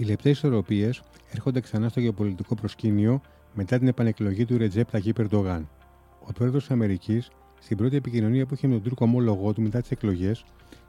[0.00, 3.20] Οι λεπτές ισορροπίες έρχονται ξανά στο γεωπολιτικό προσκήνιο
[3.54, 5.68] μετά την επανεκλογή του Ρετζέπ Ταγί Περντογάν.
[6.26, 7.30] Ο πρόεδρος της Αμερικής,
[7.60, 10.44] στην πρώτη επικοινωνία που είχε με τον Τούρκο ομόλογό του μετά τις εκλογές,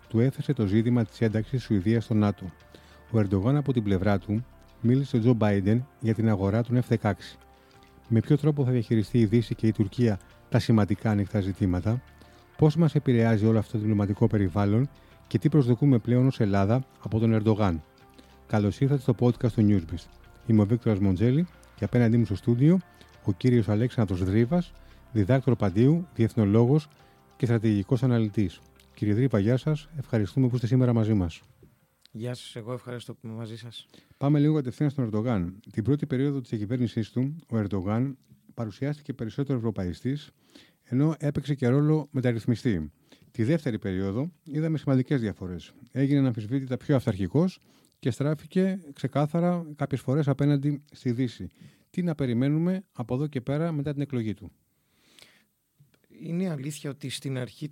[0.07, 2.45] του έθεσε το ζήτημα της ένταξης τη Σουηδίας στο ΝΑΤΟ.
[3.11, 4.45] Ο Ερντογάν από την πλευρά του
[4.81, 7.11] μίλησε στον Τζο Μπάιντεν για την αγορά των F-16.
[8.07, 10.19] Με ποιο τρόπο θα διαχειριστεί η Δύση και η Τουρκία
[10.49, 12.01] τα σημαντικά ανοιχτά ζητήματα,
[12.57, 14.89] πώς μας επηρεάζει όλο αυτό το διπλωματικό περιβάλλον
[15.27, 17.81] και τι προσδοκούμε πλέον ως Ελλάδα από τον Ερντογάν.
[18.51, 20.07] Καλώς ήρθατε στο podcast του Newsbeast.
[20.47, 22.79] Είμαι ο Βίκτορας Μοντζέλη και απέναντί μου στο στούντιο
[23.23, 24.73] ο κύριος Αλέξανδρος Δρύβας,
[25.11, 26.87] διδάκτορο παντίου, διεθνολόγος
[27.37, 28.61] και στρατηγικός αναλυτής.
[28.93, 29.89] Κύριε Δρύβα, γεια σας.
[29.97, 31.41] Ευχαριστούμε που είστε σήμερα μαζί μας.
[32.11, 33.87] Γεια σας, εγώ ευχαριστώ που είμαι μαζί σας.
[34.17, 35.59] Πάμε λίγο κατευθείαν στον Ερντογάν.
[35.71, 38.17] Την πρώτη περίοδο της διακυβέρνησή του, ο Ερντογάν
[38.53, 40.31] παρουσιάστηκε περισσότερο ευρωπαϊστής,
[40.83, 42.91] ενώ έπαιξε και ρόλο μεταρρυθμιστή.
[43.31, 45.71] Τη δεύτερη περίοδο είδαμε σημαντικές διαφορές.
[45.91, 47.47] Έγινε αναμφισβήτητα πιο αυθαρχικό
[48.01, 51.47] και στράφηκε ξεκάθαρα κάποιες φορές απέναντι στη Δύση.
[51.89, 54.51] Τι να περιμένουμε από εδώ και πέρα μετά την εκλογή του;
[56.19, 57.71] Είναι αλήθεια ότι στην αρχή,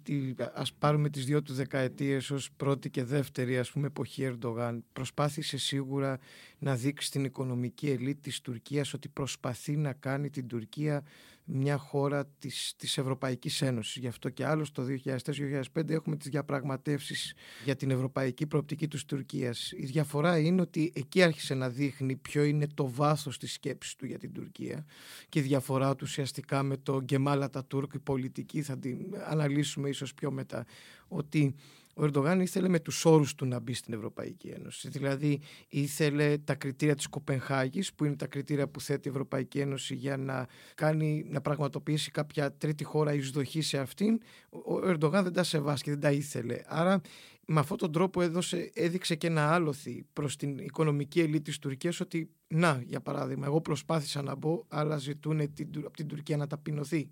[0.53, 5.57] ας πάρουμε τις δύο του δεκαετίες ως πρώτη και δεύτερη ας πούμε εποχή Ερντογάν, προσπάθησε
[5.57, 6.19] σίγουρα
[6.59, 11.03] να δείξει στην οικονομική ελίτ της Τουρκίας ότι προσπαθεί να κάνει την Τουρκία
[11.51, 13.95] μια χώρα της, της Ευρωπαϊκής Ένωσης.
[13.95, 17.33] Γι' αυτό και άλλο το 2004-2005 έχουμε τις διαπραγματεύσεις
[17.65, 19.71] για την ευρωπαϊκή προοπτική της Τουρκίας.
[19.71, 24.05] Η διαφορά είναι ότι εκεί άρχισε να δείχνει ποιο είναι το βάθος της σκέψης του
[24.05, 24.85] για την Τουρκία
[25.29, 28.97] και η διαφορά του ουσιαστικά με το Γκεμάλα Τουρκ, η πολιτική θα την
[29.27, 30.65] αναλύσουμε ίσως πιο μετά,
[31.07, 31.55] ότι
[31.99, 34.89] ο Ερντογάν ήθελε με τους όρους του να μπει στην Ευρωπαϊκή Ένωση.
[34.89, 39.95] Δηλαδή ήθελε τα κριτήρια της Κοπενχάγης που είναι τα κριτήρια που θέτει η Ευρωπαϊκή Ένωση
[39.95, 44.19] για να, κάνει, να πραγματοποιήσει κάποια τρίτη χώρα εισδοχή σε αυτήν.
[44.49, 46.61] Ο Ερντογάν δεν τα σεβάσκει, δεν τα ήθελε.
[46.65, 47.01] Άρα
[47.45, 51.99] με αυτόν τον τρόπο έδωσε, έδειξε και ένα άλοθη προς την οικονομική ελίτ της Τουρκίας
[51.99, 55.41] ότι να, για παράδειγμα, εγώ προσπάθησα να μπω, αλλά ζητούν
[55.85, 57.09] από την Τουρκία να ταπεινωθεί.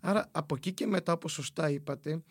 [0.00, 2.22] Άρα από εκεί και μετά, όπως σωστά είπατε,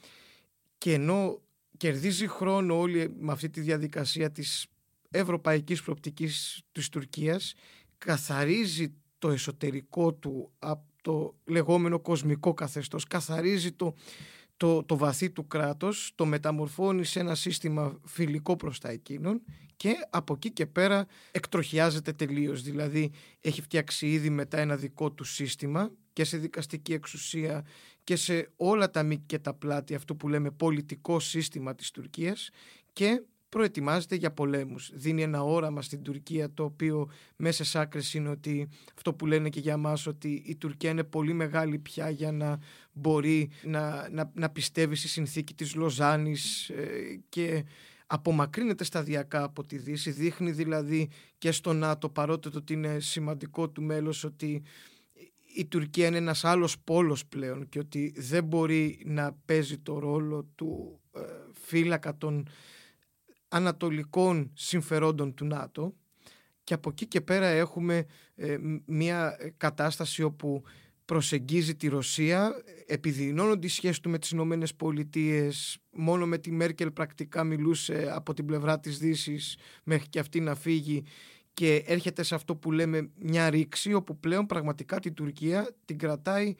[0.78, 1.40] και ενώ
[1.78, 4.68] κερδίζει χρόνο όλη με αυτή τη διαδικασία της
[5.09, 7.53] ευρωπαϊκής προοπτικής της Τουρκίας
[7.97, 13.94] καθαρίζει το εσωτερικό του από το λεγόμενο κοσμικό καθεστώς καθαρίζει το,
[14.58, 19.42] το, το βαθύ του κράτος το μεταμορφώνει σε ένα σύστημα φιλικό προς τα εκείνων
[19.75, 22.62] και από εκεί και πέρα εκτροχιάζεται τελείως.
[22.62, 23.12] Δηλαδή
[23.42, 27.66] έχει φτιάξει ήδη μετά ένα δικό του σύστημα και σε δικαστική εξουσία
[28.06, 32.50] και σε όλα τα μήκη και τα πλάτη αυτό που λέμε πολιτικό σύστημα της Τουρκίας
[32.94, 34.92] και προετοιμάζεται για πολέμους.
[34.94, 39.50] Δίνει ένα όραμα στην Τουρκία το οποίο μέσα σε άκρες είναι ότι αυτό που λένε
[39.50, 42.60] και για μας ότι η Τουρκία είναι πολύ μεγάλη πια για να
[42.94, 47.66] μπορεί να, να, να πιστεύει στη συνθήκη της Λοζάνης ε, και
[48.08, 50.12] απομακρύνεται σταδιακά από τη Δύση.
[50.12, 54.64] Δείχνει δηλαδή και στο ΝΑΤΟ παρότι το ότι είναι σημαντικό του μέλος ότι
[55.56, 60.44] η Τουρκία είναι ένας άλλος πόλος πλέον και ότι δεν μπορεί να παίζει το ρόλο
[60.56, 61.20] του ε,
[61.54, 62.48] φύλακα των
[63.48, 65.94] ανατολικών συμφερόντων του ΝΑΤΟ
[66.64, 68.06] και από εκεί και πέρα έχουμε
[68.36, 70.64] ε, μια κατάσταση όπου
[71.06, 72.52] προσεγγίζει τη Ρωσία
[72.86, 75.78] επιδεινώνονται οι σχέσεις του με τις Ηνωμένες Πολιτείες.
[75.92, 80.56] μόνο με τη Μέρκελ πρακτικά μιλούσε από την πλευρά της δύσης μέχρι και αυτή να
[80.56, 81.04] φύγει
[81.56, 86.56] και έρχεται σε αυτό που λέμε μια ρήξη όπου πλέον πραγματικά την Τουρκία την κρατάει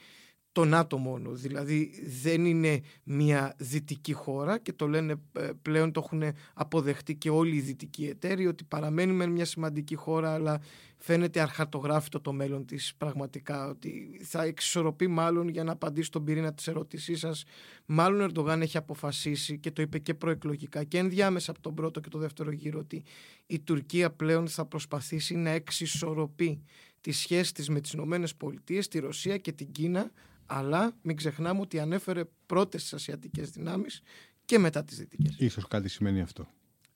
[0.56, 1.32] το ΝΑΤΟ μόνο.
[1.32, 6.24] Δηλαδή δεν είναι μια δυτική χώρα και το λένε ε, πλέον το έχουν
[6.54, 10.62] αποδεχτεί και όλοι οι δυτικοί εταίροι ότι παραμένει με μια σημαντική χώρα αλλά
[10.98, 16.54] φαίνεται αρχαρτογράφητο το μέλλον της πραγματικά ότι θα εξισορροπεί μάλλον για να απαντήσει τον πυρήνα
[16.54, 17.44] της ερώτησής σας
[17.86, 22.00] μάλλον ο Ερντογάν έχει αποφασίσει και το είπε και προεκλογικά και ενδιάμεσα από τον πρώτο
[22.00, 23.04] και το δεύτερο γύρο ότι
[23.46, 26.64] η Τουρκία πλέον θα προσπαθήσει να εξισορροπεί
[27.02, 30.12] τη σχέση της με τις Ηνωμένες Πολιτείες, τη Ρωσία και την Κίνα
[30.46, 34.02] αλλά μην ξεχνάμε ότι ανέφερε πρώτες τις ασιατικές δυνάμεις
[34.46, 35.36] και μετά τις δυτικές.
[35.38, 36.48] Ίσως κάτι σημαίνει αυτό.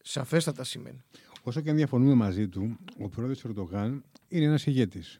[0.03, 1.01] Σαφέστατα σημαίνει.
[1.43, 5.17] Όσο και αν διαφωνούμε μαζί του, ο πρόεδρος Ερντογάν είναι ένας ηγέτης.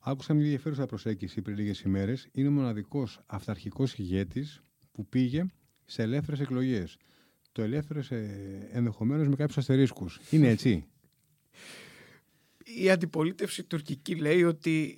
[0.00, 2.28] Άκουσα μια ενδιαφέρουσα προσέγγιση πριν λίγες ημέρες.
[2.32, 5.46] Είναι ο μοναδικός αυταρχικός ηγέτης που πήγε
[5.84, 6.96] σε ελεύθερες εκλογές.
[7.52, 8.00] Το ελεύθερε
[8.72, 10.20] ενδεχομένως με κάποιους αστερίσκους.
[10.30, 10.84] Είναι έτσι;
[12.78, 14.96] η αντιπολίτευση τουρκική λέει ότι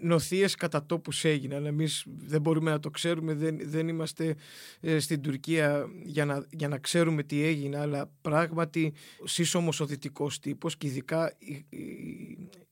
[0.00, 1.66] νοθείες κατά τόπους έγιναν.
[1.66, 4.34] Εμείς δεν μπορούμε να το ξέρουμε, δεν, δεν είμαστε
[4.80, 8.92] ε, στην Τουρκία για να, για να ξέρουμε τι έγινε, αλλά πράγματι
[9.24, 11.32] σύσσωμος ο δυτικός τύπος και ειδικά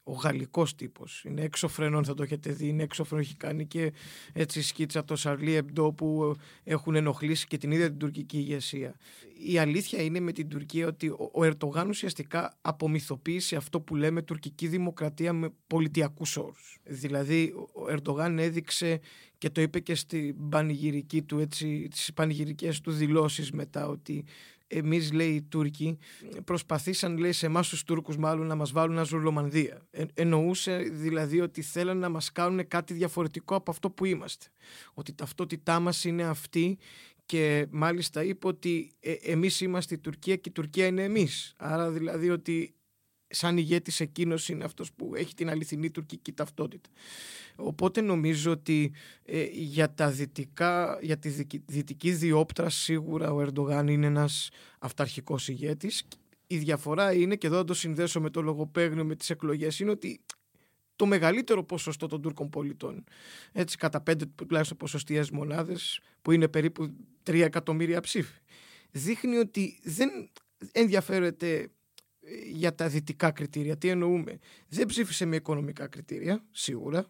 [0.08, 1.24] ο γαλλικός τύπος.
[1.24, 3.92] Είναι έξω φρενών, θα το έχετε δει, είναι έξω φρενών, έχει κάνει και
[4.32, 8.96] έτσι σκίτσα το Σαρλί Εμπτό που έχουν ενοχλήσει και την ίδια την τουρκική ηγεσία.
[9.38, 14.66] Η αλήθεια είναι με την Τουρκία ότι ο Ερτογάν ουσιαστικά απομυθοποίησε αυτό που λέμε τουρκική
[14.66, 16.78] δημοκρατία με πολιτιακούς όρους.
[16.84, 19.00] Δηλαδή ο Ερτογάν έδειξε
[19.38, 24.24] και το είπε και στην πανηγυρική του, έτσι, τις πανηγυρικές του δηλώσεις μετά ότι
[24.66, 25.98] εμείς λέει οι Τούρκοι
[26.44, 29.86] προσπαθήσαν λέει σε εμάς τους Τούρκους μάλλον να μας βάλουν αζουρλομανδία.
[29.90, 34.46] Ε, εννοούσε δηλαδή ότι θέλαν να μας κάνουν κάτι διαφορετικό από αυτό που είμαστε.
[34.94, 36.78] Ότι ταυτότητά μας είναι αυτή
[37.26, 41.54] και μάλιστα είπε ότι ε, εμείς είμαστε η Τουρκία και η Τουρκία είναι εμείς.
[41.56, 42.74] Άρα δηλαδή ότι
[43.28, 46.88] σαν ηγέτης εκείνος είναι αυτός που έχει την αληθινή τουρκική ταυτότητα.
[47.56, 48.92] Οπότε νομίζω ότι
[49.24, 51.28] ε, για, τα δυτικά, για τη
[51.66, 56.04] δυτική διόπτρα σίγουρα ο Ερντογάν είναι ένας αυταρχικός ηγέτης.
[56.46, 59.90] Η διαφορά είναι, και εδώ θα το συνδέσω με το λογοπαίγνιο με τις εκλογές, είναι
[59.90, 60.20] ότι
[60.96, 63.04] το μεγαλύτερο ποσοστό των Τούρκων πολιτών,
[63.52, 68.40] έτσι κατά πέντε τουλάχιστον ποσοστιαίες μονάδες, που είναι περίπου 3 εκατομμύρια ψήφοι,
[68.90, 70.30] δείχνει ότι δεν
[70.72, 71.70] ενδιαφέρεται
[72.52, 73.76] για τα δυτικά κριτήρια.
[73.76, 74.38] Τι εννοούμε.
[74.68, 77.06] Δεν ψήφισε με οικονομικά κριτήρια, σίγουρα.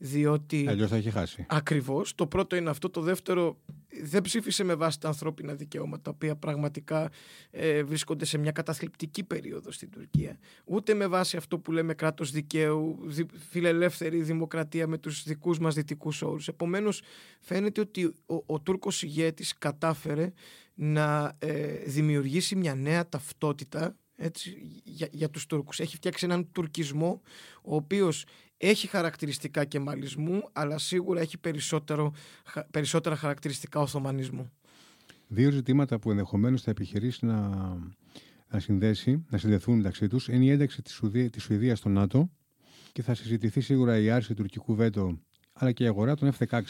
[0.00, 0.66] Διότι.
[0.68, 1.46] Αλλιώς θα έχει χάσει.
[1.48, 2.14] Ακριβώς.
[2.14, 2.90] Το πρώτο είναι αυτό.
[2.90, 3.58] Το δεύτερο,
[4.02, 7.10] δεν ψήφισε με βάση τα ανθρώπινα δικαιώματα, τα οποία πραγματικά
[7.50, 10.38] ε, βρίσκονται σε μια καταθλιπτική περίοδο στην Τουρκία.
[10.64, 15.74] Ούτε με βάση αυτό που λέμε κράτος δικαίου, δι, φιλελεύθερη δημοκρατία με τους δικούς μας
[15.74, 16.48] δυτικούς όρους.
[16.48, 17.02] Επομένως,
[17.40, 20.32] φαίνεται ότι ο, ο Τούρκος ηγέτης κατάφερε
[20.74, 25.80] να ε, δημιουργήσει μια νέα ταυτότητα έτσι, για, για τους Τούρκους.
[25.80, 27.20] Έχει φτιάξει έναν τουρκισμό
[27.62, 28.24] ο οποίος
[28.56, 32.12] έχει χαρακτηριστικά κεμαλισμού αλλά σίγουρα έχει περισσότερο,
[32.70, 34.50] περισσότερα χαρακτηριστικά οθωμανισμού.
[35.26, 37.48] Δύο ζητήματα που ενδεχομένως θα επιχειρήσει να,
[38.48, 42.30] να συνδέσει, να συνδεθούν μεταξύ τους είναι η ένταξη της, Σουδία, της Σουηδίας στο ΝΑΤΟ
[42.92, 45.18] και θα συζητηθεί σίγουρα η άρση τουρκικού βέτο
[45.52, 46.60] αλλά και η αγορά των F-16.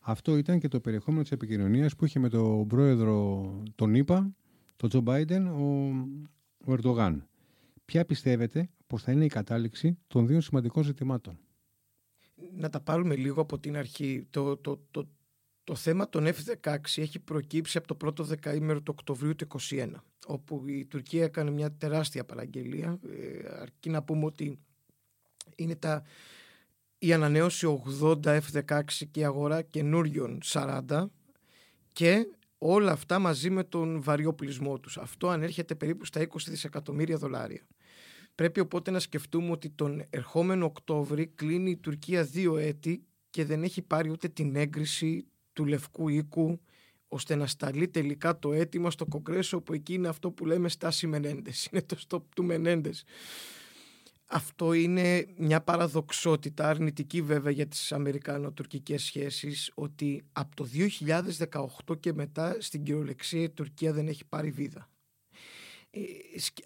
[0.00, 4.34] Αυτό ήταν και το περιεχόμενο της επικοινωνίας που είχε με τον πρόεδρο τον ΗΠΑ,
[4.76, 5.92] τον Τζο Μπάιντεν, ο,
[6.66, 7.28] ο Ερντογάν.
[7.84, 11.38] Ποια πιστεύετε πως θα είναι η κατάληξη των δύο σημαντικών ζητημάτων;
[12.56, 14.26] Να τα πάρουμε λίγο από την αρχή.
[14.30, 15.08] Το, το, το,
[15.64, 19.90] το θέμα των F-16 έχει προκύψει από το πρώτο δεκαήμερο του Οκτωβρίου του 2021
[20.26, 24.58] όπου η Τουρκία έκανε μια τεράστια παραγγελία ε, αρκεί να πούμε ότι
[25.56, 26.02] είναι τα,
[26.98, 28.80] η ανανέωση 80 F-16
[29.10, 31.06] και η αγορά καινούριων 40
[31.92, 32.26] και
[32.58, 34.98] όλα αυτά μαζί με τον βαριό πλεισμό τους.
[34.98, 37.66] Αυτό ανέρχεται περίπου στα 20 δισεκατομμύρια δολάρια.
[38.34, 43.62] Πρέπει οπότε να σκεφτούμε ότι τον ερχόμενο Οκτώβρη κλείνει η Τουρκία δύο έτη και δεν
[43.62, 46.60] έχει πάρει ούτε την έγκριση του Λευκού Οίκου
[47.08, 51.06] ώστε να σταλεί τελικά το αίτημα στο Κογκρέσο που εκεί είναι αυτό που λέμε στάση
[51.06, 51.68] Μενέντες.
[51.70, 53.04] Είναι το στόπ του Μενέντες.
[54.28, 60.68] Αυτό είναι μια παραδοξότητα αρνητική βέβαια για τις Αμερικανο-τουρκικές σχέσεις ότι από το
[61.88, 64.88] 2018 και μετά στην κυριολεξία η Τουρκία δεν έχει πάρει βίδα.
[65.90, 66.00] Ε,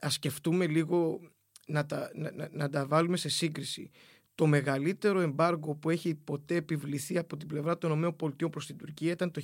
[0.00, 1.20] ας σκεφτούμε λίγο
[1.66, 3.90] να τα, να, να τα βάλουμε σε σύγκριση.
[4.34, 9.12] Το μεγαλύτερο εμπάργκο που έχει ποτέ επιβληθεί από την πλευρά των ΗΠΑ προς την Τουρκία
[9.12, 9.42] ήταν το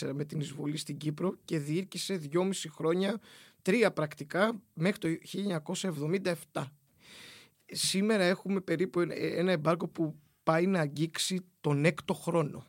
[0.00, 3.20] 1974 με την εισβολή στην Κύπρο και διήρκησε δυόμιση χρόνια,
[3.62, 5.08] τρία πρακτικά, μέχρι το
[6.52, 6.64] 1977
[7.72, 9.00] σήμερα έχουμε περίπου
[9.36, 12.66] ένα εμπάρκο που πάει να αγγίξει τον έκτο χρόνο.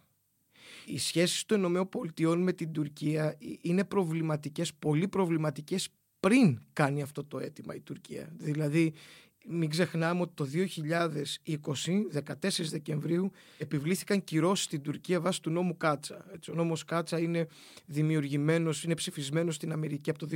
[0.85, 5.89] Οι σχέσεις των ΗΠΑ με την Τουρκία είναι προβληματικές, πολύ προβληματικές
[6.19, 8.29] πριν κάνει αυτό το αίτημα η Τουρκία.
[8.37, 8.93] Δηλαδή
[9.45, 12.07] μην ξεχνάμε ότι το 2020,
[12.41, 16.25] 14 Δεκεμβρίου, επιβλήθηκαν κυρώσεις στην Τουρκία βάσει του νόμου Κάτσα.
[16.33, 17.47] Έτσι, ο νόμος Κάτσα είναι
[17.85, 20.27] δημιουργημένος, είναι ψηφισμένος στην Αμερική από το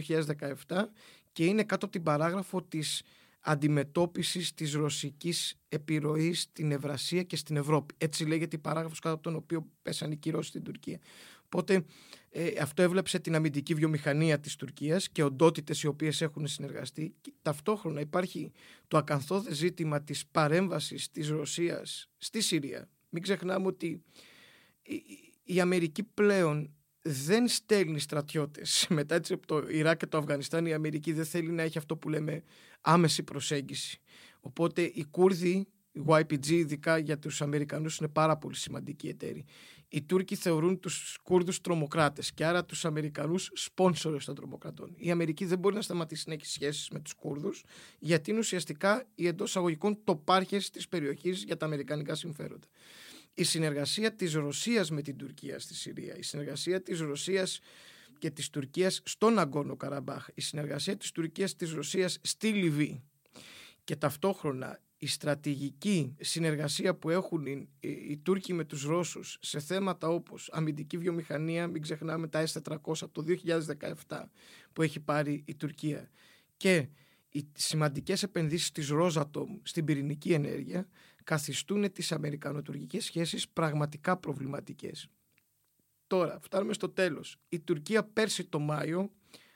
[0.68, 0.92] 2017
[1.32, 3.04] και είναι κάτω από την παράγραφο της
[3.50, 7.94] αντιμετώπισης της ρωσικής επιρροής στην Ευρασία και στην Ευρώπη.
[7.98, 11.00] Έτσι λέγεται η παράγραφος κάτω από τον οποίο πέσαν οι κυρώσεις στην Τουρκία.
[11.46, 11.86] Οπότε
[12.30, 17.16] ε, αυτό έβλεψε την αμυντική βιομηχανία της Τουρκίας και οντότητες οι οποίες έχουν συνεργαστεί.
[17.42, 18.52] ταυτόχρονα υπάρχει
[18.88, 22.90] το ακαθόδε ζήτημα της παρέμβασης της Ρωσίας στη Συρία.
[23.10, 24.04] Μην ξεχνάμε ότι
[25.44, 26.77] η Αμερική πλέον
[27.08, 28.86] δεν στέλνει στρατιώτες.
[28.90, 31.98] Μετά έτσι από το Ιράκ και το Αφγανιστάν η Αμερική δεν θέλει να έχει αυτό
[31.98, 32.44] που λέμε
[32.82, 34.02] άμεση προσέγγιση.
[34.40, 39.46] Οπότε οι Κούρδοι, οι YPG ειδικά για τους Αμερικανούς είναι πάρα πολύ σημαντικοί εταίροι.
[39.90, 44.94] Οι Τούρκοι θεωρούν τους Κούρδους τρομοκράτες και άρα τους Αμερικανούς σπόνσορες των τρομοκρατών.
[44.98, 47.64] Η Αμερική δεν μπορεί να σταματήσει να έχει σχέσεις με τους Κούρδους
[48.00, 52.68] γιατί είναι ουσιαστικά οι εντός αγωγικών τοπάρχες της περιοχής για τα αμερικανικά συμφέροντα
[53.40, 57.60] η συνεργασία της Ρωσίας με την Τουρκία στη Συρία, η συνεργασία της Ρωσίας
[58.20, 63.04] και της Τουρκίας στον Αγκόνο Καραμπάχ, η συνεργασία της Τουρκίας της Ρωσίας στη Λιβύη.
[63.84, 70.08] Και ταυτόχρονα η στρατηγική συνεργασία που έχουν οι, οι, Τούρκοι με τους Ρώσους σε θέματα
[70.08, 73.24] όπως αμυντική βιομηχανία, μην ξεχνάμε τα S400 από το
[74.08, 74.24] 2017
[74.74, 76.10] που έχει πάρει η Τουρκία
[76.58, 76.88] και
[77.30, 80.88] οι σημαντικές επενδύσεις της Rosatom στην πυρηνική ενέργεια
[81.28, 85.10] καθιστούν τις αμερικανοτουρκικές σχέσεις πραγματικά προβληματικές.
[86.08, 87.38] Τώρα, φτάνουμε στο τέλος.
[87.50, 89.12] Η Τουρκία πέρσι το Μάιο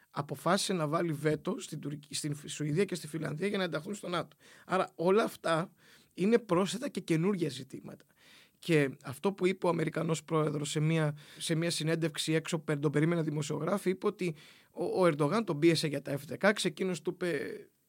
[0.09, 4.07] αποφάσισε να βάλει βέτο στην, Τουρκία, στην Σουηδία και στη Φιλανδία για να ενταχθούν στο
[4.07, 4.35] ΝΑΤΟ.
[4.65, 5.71] Άρα όλα αυτά
[6.13, 8.05] είναι πρόσθετα και καινούργια ζητήματα.
[8.59, 12.91] Και αυτό που είπε ο Αμερικανός πρόεδρος σε μια, σε μια συνέντευξη έξω που τον
[12.91, 14.35] περίμενα δημοσιογράφη είπε ότι
[14.71, 17.39] ο, ο Ερντογάν τον πίεσε για τα F-16 εκείνος του είπε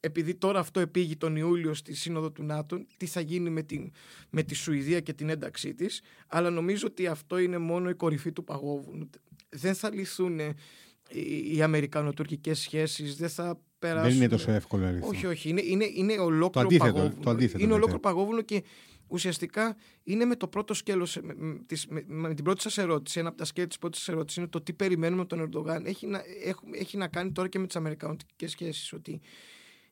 [0.05, 3.93] επειδή τώρα αυτό επήγει τον Ιούλιο στη Σύνοδο του ΝΑΤΟ, τι θα γίνει με, την,
[4.31, 8.33] με τη Σουηδία και την ένταξή της, αλλά νομίζω ότι αυτό είναι μόνο η κορυφή
[8.33, 9.11] του παγόβουνου.
[9.49, 10.41] Δεν θα λυθούν
[11.53, 14.09] οι αμερικανοτουρκικές σχέσεις, δεν θα περάσουν...
[14.09, 15.09] Δεν είναι τόσο εύκολο αλήθεια.
[15.09, 15.49] Όχι, όχι.
[15.49, 17.23] Είναι, είναι, είναι ολόκληρο το αντίθετο, παγόβουνο.
[17.23, 18.63] Το αντίθετο, είναι ολόκληρο παγόβουνο και
[19.07, 21.35] ουσιαστικά είναι με το πρώτο σκέλος, με,
[21.89, 24.49] με, με, την πρώτη σας ερώτηση, ένα από τα σκέλη της πρώτης σας ερώτησης είναι
[24.49, 25.87] το τι περιμένουμε τον Ερντογάν.
[25.87, 26.23] Έχει να,
[26.73, 29.21] έχει να κάνει τώρα και με τις αμερικανωτικές σχέσεις, ότι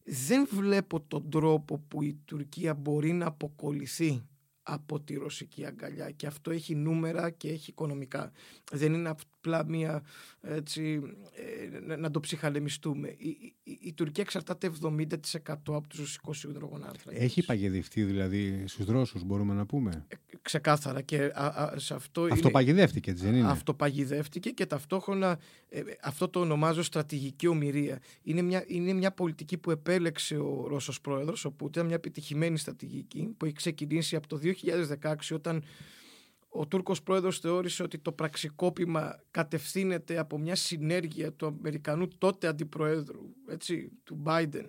[0.04, 4.22] δεν βλέπω τον τρόπο που η Τουρκία μπορεί να αποκολληθεί
[4.62, 8.32] από τη ρωσική αγκαλιά και αυτό έχει νούμερα και έχει οικονομικά.
[8.72, 9.08] Δεν είναι
[9.40, 10.02] απλά μία
[10.40, 11.00] έτσι,
[11.86, 13.08] ε, να το ψυχαλεμιστούμε.
[13.08, 13.28] Η,
[13.62, 15.14] η, η Τουρκία εξαρτάται 70%
[15.66, 17.22] από τους ρωσικούς υδρογονάνθρακες.
[17.22, 22.22] Έχει παγιδευτεί δηλαδή στους Ρώσους μπορούμε να πούμε; Ε, ξεκάθαρα και α, α, σε αυτό
[22.22, 27.98] Αυτό είναι, παγιδεύτηκε δεν είναι; Αυτό παγιδεύτηκε και ταυτόχρονα ε, αυτό το ονομάζω στρατηγική ομοιρία.
[28.22, 33.34] Είναι μια, είναι μια πολιτική που επέλεξε ο Ρώσος πρόεδρος, όπου ήταν μια επιτυχημένη στρατηγική
[33.36, 34.40] που έχει ξεκινήσει από το
[35.02, 35.62] 2016 όταν
[36.52, 43.20] ο Τούρκος πρόεδρος θεώρησε ότι το πραξικόπημα κατευθύνεται από μια συνέργεια του Αμερικανού τότε αντιπροέδρου,
[43.48, 44.66] έτσι, του Biden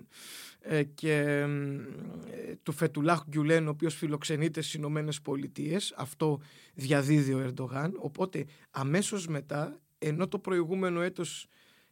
[0.59, 5.93] ε, και ε, του Φετουλάχ Γκιουλέν, ο οποίος φιλοξενείται στις Ηνωμένες Πολιτείες.
[5.97, 6.39] Αυτό
[6.73, 7.93] διαδίδει ο Ερντογάν.
[7.97, 11.47] Οπότε αμέσως μετά, ενώ το προηγούμενο έτος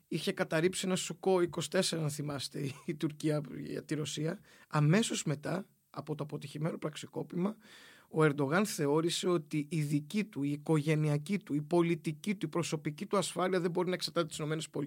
[0.07, 1.39] είχε καταρρύψει ένα σουκό
[1.71, 7.55] 24, αν θυμάστε, η Τουρκία για τη Ρωσία, αμέσως μετά από το αποτυχημένο πραξικόπημα
[8.11, 13.05] ο Ερντογάν θεώρησε ότι η δική του, η οικογενειακή του, η πολιτική του, η προσωπική
[13.05, 14.81] του ασφάλεια δεν μπορεί να εξαρτάται τις ΗΠΑ.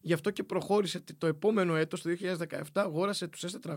[0.00, 3.76] Γι' αυτό και προχώρησε το επόμενο έτος, το 2017, αγόρασε τους S400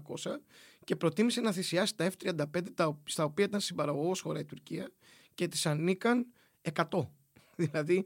[0.84, 4.92] και προτίμησε να θυσιάσει τα F35, στα οποία ήταν συμπαραγωγός χώρα η Τουρκία
[5.34, 6.28] και τη ανήκαν
[6.74, 6.84] 100.
[7.56, 8.06] Δηλαδή,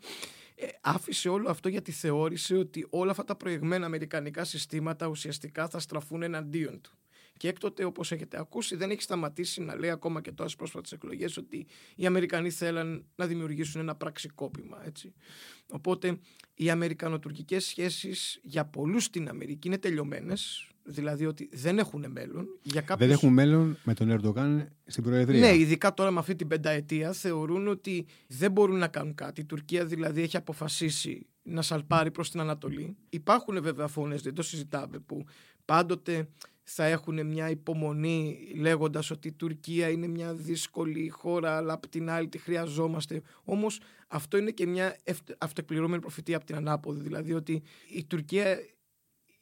[0.56, 5.80] ε, άφησε όλο αυτό γιατί θεώρησε ότι όλα αυτά τα προηγμένα αμερικανικά συστήματα ουσιαστικά θα
[5.80, 6.98] στραφούν εναντίον του.
[7.38, 10.92] Και έκτοτε, όπως έχετε ακούσει, δεν έχει σταματήσει να λέει ακόμα και τώρα στι πρόσφατες
[10.92, 14.86] εκλογές ότι οι Αμερικανοί θέλαν να δημιουργήσουν ένα πραξικόπημα.
[14.86, 15.14] Έτσι.
[15.70, 16.20] Οπότε
[16.54, 20.72] οι Αμερικανοτουρκικές σχέσεις για πολλούς στην Αμερική είναι τελειωμένες.
[20.90, 22.48] Δηλαδή ότι δεν έχουν μέλλον.
[22.62, 23.08] Για κάποιους...
[23.08, 25.40] Δεν έχουν μέλλον με τον Ερντογάν στην Προεδρία.
[25.40, 29.42] Ναι, ειδικά τώρα με αυτή την πενταετία θεωρούν ότι δεν μπορούν να κάνουν κάτι.
[29.42, 32.96] Η Τουρκία δηλαδή έχει αποφασίσει να σαλπάρει προς την Ανατολή.
[33.10, 35.26] Υπάρχουν βέβαια φωνές, δεν το συζητάμε, που
[35.66, 36.30] πάντοτε
[36.70, 42.10] θα έχουν μια υπομονή λέγοντας ότι η Τουρκία είναι μια δύσκολη χώρα αλλά απ' την
[42.10, 43.22] άλλη τη χρειαζόμαστε.
[43.44, 44.98] Όμως αυτό είναι και μια
[45.38, 47.02] αυτοεκπληρώμενη προφητεία από την ανάποδη.
[47.02, 48.60] Δηλαδή ότι η Τουρκία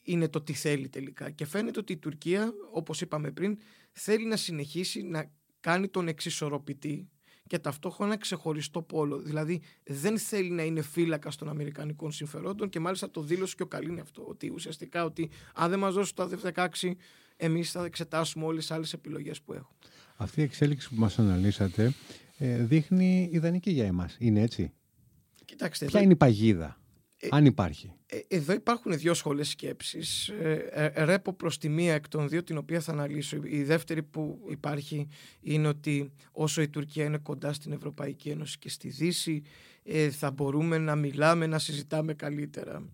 [0.01, 1.29] είναι το τι θέλει τελικά.
[1.29, 3.57] Και φαίνεται ότι η Τουρκία, όπως είπαμε πριν,
[3.91, 7.09] θέλει να συνεχίσει να κάνει τον εξισορροπητή
[7.47, 9.17] και ταυτόχρονα ξεχωριστό πόλο.
[9.17, 13.67] Δηλαδή δεν θέλει να είναι φύλακα των Αμερικανικών συμφερόντων και μάλιστα το δήλωσε και ο
[13.67, 14.23] Καλίνη αυτό.
[14.27, 16.67] Ότι ουσιαστικά ότι αν δεν μας δώσουν το 16
[17.37, 19.75] εμείς θα εξετάσουμε όλες τις άλλες επιλογές που έχουν.
[20.15, 21.93] Αυτή η εξέλιξη που μας αναλύσατε
[22.37, 24.15] ε, δείχνει ιδανική για εμάς.
[24.19, 24.71] Είναι έτσι;
[25.45, 26.79] Κοιτάξτε, Ποια είναι η παγίδα;
[27.19, 27.93] Ε, αν υπάρχει.
[28.05, 30.27] Ε, εδώ υπάρχουν δύο σχολές σκέψης.
[30.27, 33.39] Ε, ρέπω προς τη μία εκ των δύο την οποία θα αναλύσω.
[33.43, 35.07] Η δεύτερη που υπάρχει
[35.41, 39.43] είναι ότι όσο η Τουρκία είναι κοντά στην Ευρωπαϊκή Ένωση και στη Δύση
[40.11, 42.89] θα μπορούμε να μιλάμε, να συζητάμε καλύτερα.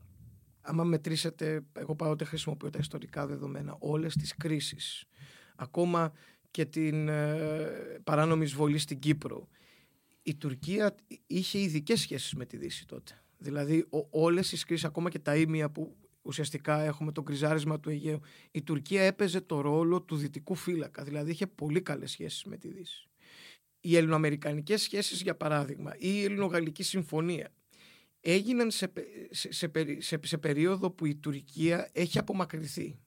[0.62, 5.06] Άμα μετρήσετε, εγώ πάντοτε χρησιμοποιώ τα ιστορικά δεδομένα, όλες τις κρίσεις,
[5.56, 6.14] ακόμα
[6.52, 7.10] και την
[8.04, 9.48] παράνομη εισβολή στην Κύπρο,
[10.24, 10.96] η Τουρκία
[11.28, 13.21] είχε ειδικές σχέσεις με τη Δύση τότε.
[13.44, 18.20] Δηλαδή όλες οι κρίσεις, ακόμα και τα ίμια που ουσιαστικά έχουμε το κρυζάρισμα του Αιγαίου,
[18.52, 22.68] η Τουρκία έπαιζε το ρόλο του δυτικού φύλακα, δηλαδή είχε πολύ καλές σχέσεις με τη
[22.68, 23.08] Δύση.
[23.80, 27.54] Οι ελληνοαμερικανικές σχέσεις για παράδειγμα ή η ελληνογαλλική συμφωνία
[28.22, 28.92] έγιναν σε,
[29.30, 29.52] σε,
[30.00, 33.00] σε, σε, περίοδο που η Τουρκία έχει απομακρυνθεί.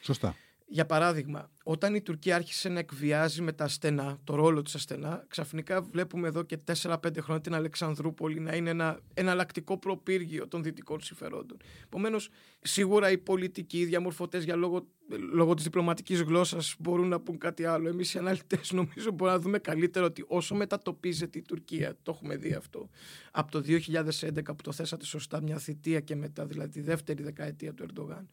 [0.00, 0.36] Σωστά.
[0.72, 5.24] Για παράδειγμα, όταν η Τουρκία άρχισε να εκβιάζει με τα ασθενά, το ρόλο της ασθενά,
[5.28, 11.00] ξαφνικά βλέπουμε εδώ και 4-5 χρόνια την Αλεξανδρούπολη να είναι ένα εναλλακτικό προπύργιο των δυτικών
[11.00, 11.56] συμφερόντων.
[11.84, 12.28] Επομένως,
[12.60, 14.86] σίγουρα οι πολιτικοί, οι διαμορφωτές για λόγω,
[15.32, 17.88] λόγω της διπλωματικής γλώσσας μπορούν να πούν κάτι άλλο.
[17.88, 22.36] Εμείς οι αναλυτές νομίζω μπορούμε να δούμε καλύτερα ότι όσο μετατοπίζεται η Τουρκία, το έχουμε
[22.36, 22.88] δει αυτό,
[23.30, 27.74] από το 2011 που το θέσατε σωστά, μια θητεία και μετά, δηλαδή τη δεύτερη δεκαετία
[27.74, 28.28] του Ερντογάν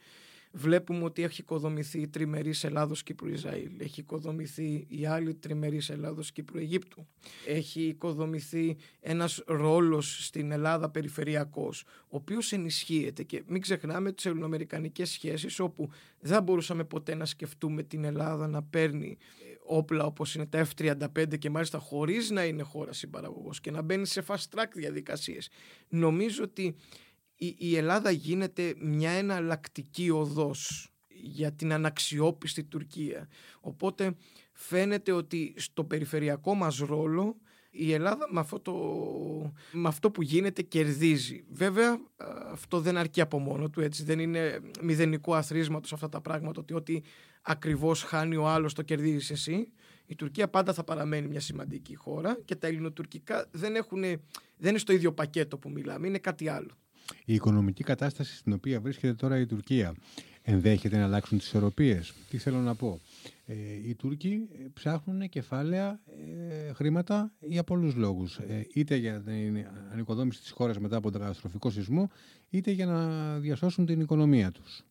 [0.58, 3.72] βλέπουμε ότι έχει οικοδομηθεί η τριμερής Ελλάδος-Κύπρου-Ισραήλ.
[3.78, 7.08] Έχει οικοδομηθεί η άλλη τριμερής Ελλάδος-Κύπρου-Αιγύπτου.
[7.48, 15.10] Έχει οικοδομηθεί ένας ρόλος στην Ελλάδα περιφερειακός, ο οποίος ενισχύεται και μην ξεχνάμε τις ελληνοαμερικανικές
[15.10, 20.46] σχέσεις όπου δεν μπορούσαμε ποτέ να σκεφτούμε την Ελλάδα να παίρνει ε, όπλα όπως είναι
[20.46, 24.68] τα F-35 και μάλιστα χωρίς να είναι χώρα συμπαραγωγός και να μπαίνει σε fast track
[24.74, 25.50] διαδικασίες.
[25.90, 26.76] Νομίζω ότι
[27.38, 33.28] η, Ελλάδα γίνεται μια εναλλακτική οδός για την αναξιόπιστη Τουρκία.
[33.60, 34.16] Οπότε
[34.54, 37.38] φαίνεται ότι στο περιφερειακό μας ρόλο
[37.70, 38.74] η Ελλάδα με αυτό, το,
[39.72, 41.46] με αυτό που γίνεται κερδίζει.
[41.50, 42.00] Βέβαια
[42.52, 46.74] αυτό δεν αρκεί από μόνο του, έτσι δεν είναι μηδενικό αθροίσματος αυτά τα πράγματα ότι
[46.74, 47.02] ό,τι
[47.42, 49.72] ακριβώς χάνει ο άλλος το κερδίζεις εσύ.
[50.06, 54.02] Η Τουρκία πάντα θα παραμένει μια σημαντική χώρα και τα ελληνοτουρκικά δεν, έχουν,
[54.58, 56.78] δεν είναι στο ίδιο πακέτο που μιλάμε, είναι κάτι άλλο.
[57.26, 59.96] Η οικονομική κατάσταση στην οποία βρίσκεται τώρα η Τουρκία
[60.42, 62.14] ενδέχεται να αλλάξουν τις ισορροπίες.
[62.30, 63.00] Τι θέλω να πω.
[63.46, 63.56] Ε,
[63.88, 66.00] οι Τούρκοι ψάχνουν κεφάλαια
[66.68, 68.38] ε, χρήματα για πολλούς λόγους.
[68.38, 72.10] Ε, είτε για την ανοικοδόμηση της χώρας μετά από τον καταστροφικό σεισμό,
[72.50, 74.84] είτε για να διασώσουν την οικονομία τους.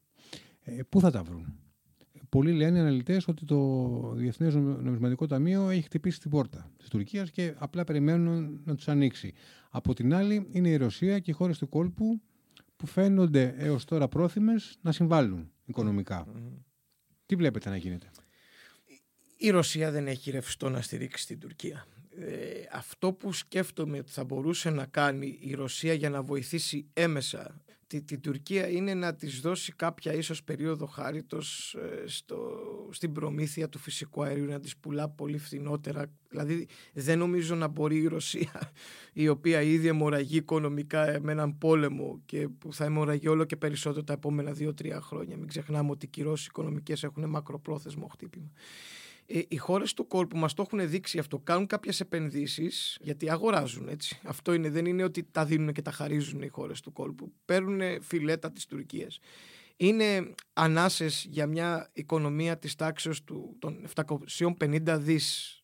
[0.62, 1.58] Ε, πού θα τα βρουν;
[2.36, 7.54] Πολλοί λένε αναλυτές ότι το Διεθνές Νομισματικό Ταμείο έχει χτυπήσει την πόρτα της Τουρκίας και
[7.58, 9.32] απλά περιμένουν να τους ανοίξει.
[9.70, 12.20] Από την άλλη, είναι η Ρωσία και οι χώρες του κόλπου
[12.76, 15.52] που φαίνονται έως τώρα πρόθυμες να συμβάλλουν
[17.26, 18.10] Τι βλέπετε να γίνεται;
[19.36, 21.86] Η Ρωσία δεν έχει ρευστό να στηρίξει την Τουρκία.
[22.18, 22.34] Ε,
[22.72, 28.02] αυτό που σκέφτομαι ότι θα μπορούσε να κάνει η Ρωσία για να βοηθήσει έμεσα τη,
[28.02, 32.38] την Τουρκία είναι να της δώσει κάποια ίσως περίοδο χάριτος ε, στο,
[32.90, 36.10] στην προμήθεια του φυσικού αερίου να της πουλά πολύ φθηνότερα.
[36.28, 38.72] Δηλαδή δεν νομίζω να μπορεί η Ρωσία
[39.12, 44.04] η οποία ήδη αιμορραγεί οικονομικά με έναν πόλεμο και που θα αιμορραγεί όλο και περισσότερο
[44.04, 45.36] τα επόμενα δύο-τρία χρόνια.
[45.36, 48.50] Μην ξεχνάμε ότι οι κυρώσεις οικονομικές έχουν μακροπρόθεσμο χτύπημα
[49.26, 51.38] ε, οι χώρες του κόλπου μας το έχουν δείξει αυτό.
[51.38, 54.20] Κάνουν κάποιες επενδύσεις γιατί αγοράζουν έτσι.
[54.24, 57.32] Αυτό είναι, δεν είναι ότι τα δίνουν και τα χαρίζουν οι χώρες του κόλπου.
[57.44, 59.18] Παίρνουν φιλέτα της Τουρκίας.
[59.76, 65.56] Είναι ανάσες για μια οικονομία της τάξης του, των 750 δις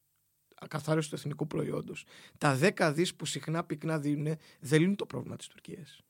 [0.62, 2.04] ακαθάριστο του εθνικού προϊόντος.
[2.38, 6.00] Τα 10 δις που συχνά πυκνά δίνουν δεν λύνουν το πρόβλημα της Τουρκίας.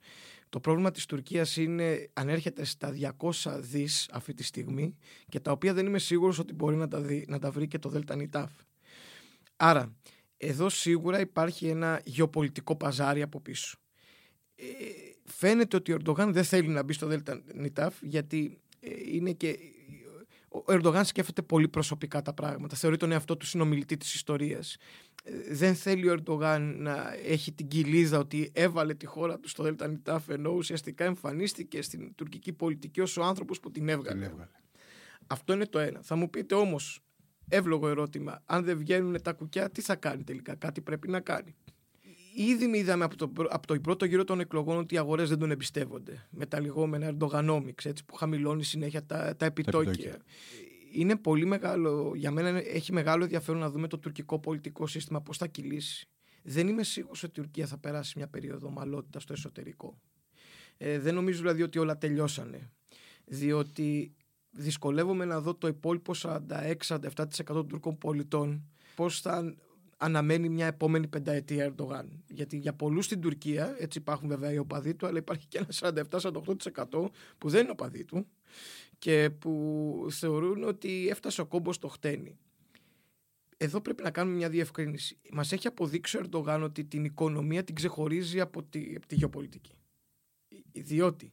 [0.53, 2.93] Το πρόβλημα της Τουρκίας είναι, ανέρχεται στα
[3.43, 4.97] 200 δις αυτή τη στιγμή
[5.29, 7.79] και τα οποία δεν είμαι σίγουρος ότι μπορεί να τα, δει, να τα βρει και
[7.79, 8.37] το ΔΝΤ.
[9.57, 9.93] Άρα,
[10.37, 13.79] εδώ σίγουρα υπάρχει ένα γεωπολιτικό παζάρι από πίσω.
[14.55, 14.65] Ε,
[15.25, 19.59] φαίνεται ότι ο Ερντογάν δεν θέλει να μπει στο ΔΝΤ γιατί ε, είναι και
[20.49, 22.77] ο Ερντογάν σκέφτεται πολύ προσωπικά τα πράγματα.
[22.77, 24.77] Θεωρεί τον εαυτό του συνομιλητή της ιστορίας.
[25.23, 29.63] Ε, δεν θέλει ο Ερντογάν να έχει την κοιλίδα ότι έβαλε τη χώρα του στο
[29.63, 34.25] ΔΝΤ ενώ ουσιαστικά εμφανίστηκε στην τουρκική πολιτική ως ο άνθρωπος που την έβγαλε.
[34.25, 34.51] έβγαλε.
[35.27, 36.01] Αυτό είναι το ένα.
[36.03, 37.01] Θα μου πείτε όμως,
[37.49, 40.55] εύλογο ερώτημα, αν δεν βγαίνουν τα κουκιά, τι θα κάνει τελικά.
[40.55, 41.57] Κάτι πρέπει να κάνει
[42.35, 45.51] ήδη είδαμε από το, από το πρώτο γύρο των εκλογών ότι οι αγορές δεν τον
[45.51, 46.27] εμπιστεύονται.
[46.31, 50.17] Με τα λεγόμενα Erdoganomics, έτσι, που χαμηλώνει συνέχεια τα, τα επιτόκια.
[50.93, 55.37] Είναι πολύ μεγάλο, για μένα έχει μεγάλο ενδιαφέρον να δούμε το τουρκικό πολιτικό σύστημα πώς
[55.37, 56.09] θα κυλήσει.
[56.43, 59.99] Δεν είμαι σίγουρος ότι η Τουρκία θα περάσει μια περίοδο ομαλότητα στο εσωτερικό.
[60.77, 62.71] Ε, δεν νομίζω δηλαδή ότι όλα τελειώσανε.
[63.25, 64.15] Διότι
[64.51, 67.11] δυσκολεύομαι να δω το υπόλοιπο 46-47%
[67.45, 69.55] των Τούρκων πολιτών πώς θα
[69.97, 72.23] αναμένει μια επόμενη πενταετία Ερντογάν.
[72.29, 75.95] Γιατί για πολλούς στην Τουρκία, έτσι υπάρχουν βέβαια οι οπαδοί του, αλλά υπάρχει και ένα
[76.11, 78.27] 47-48% που δεν είναι οπαδοί του
[79.03, 82.39] και που θεωρούν ότι έφτασε ο κόμπος στο χτένι.
[83.57, 85.19] Εδώ πρέπει να κάνουμε μια διευκρίνηση.
[85.33, 89.75] Μας έχει αποδείξει ο Ερντογάν ότι την οικονομία την ξεχωρίζει από τη, από τη γεωπολιτική.
[90.73, 91.33] Διότι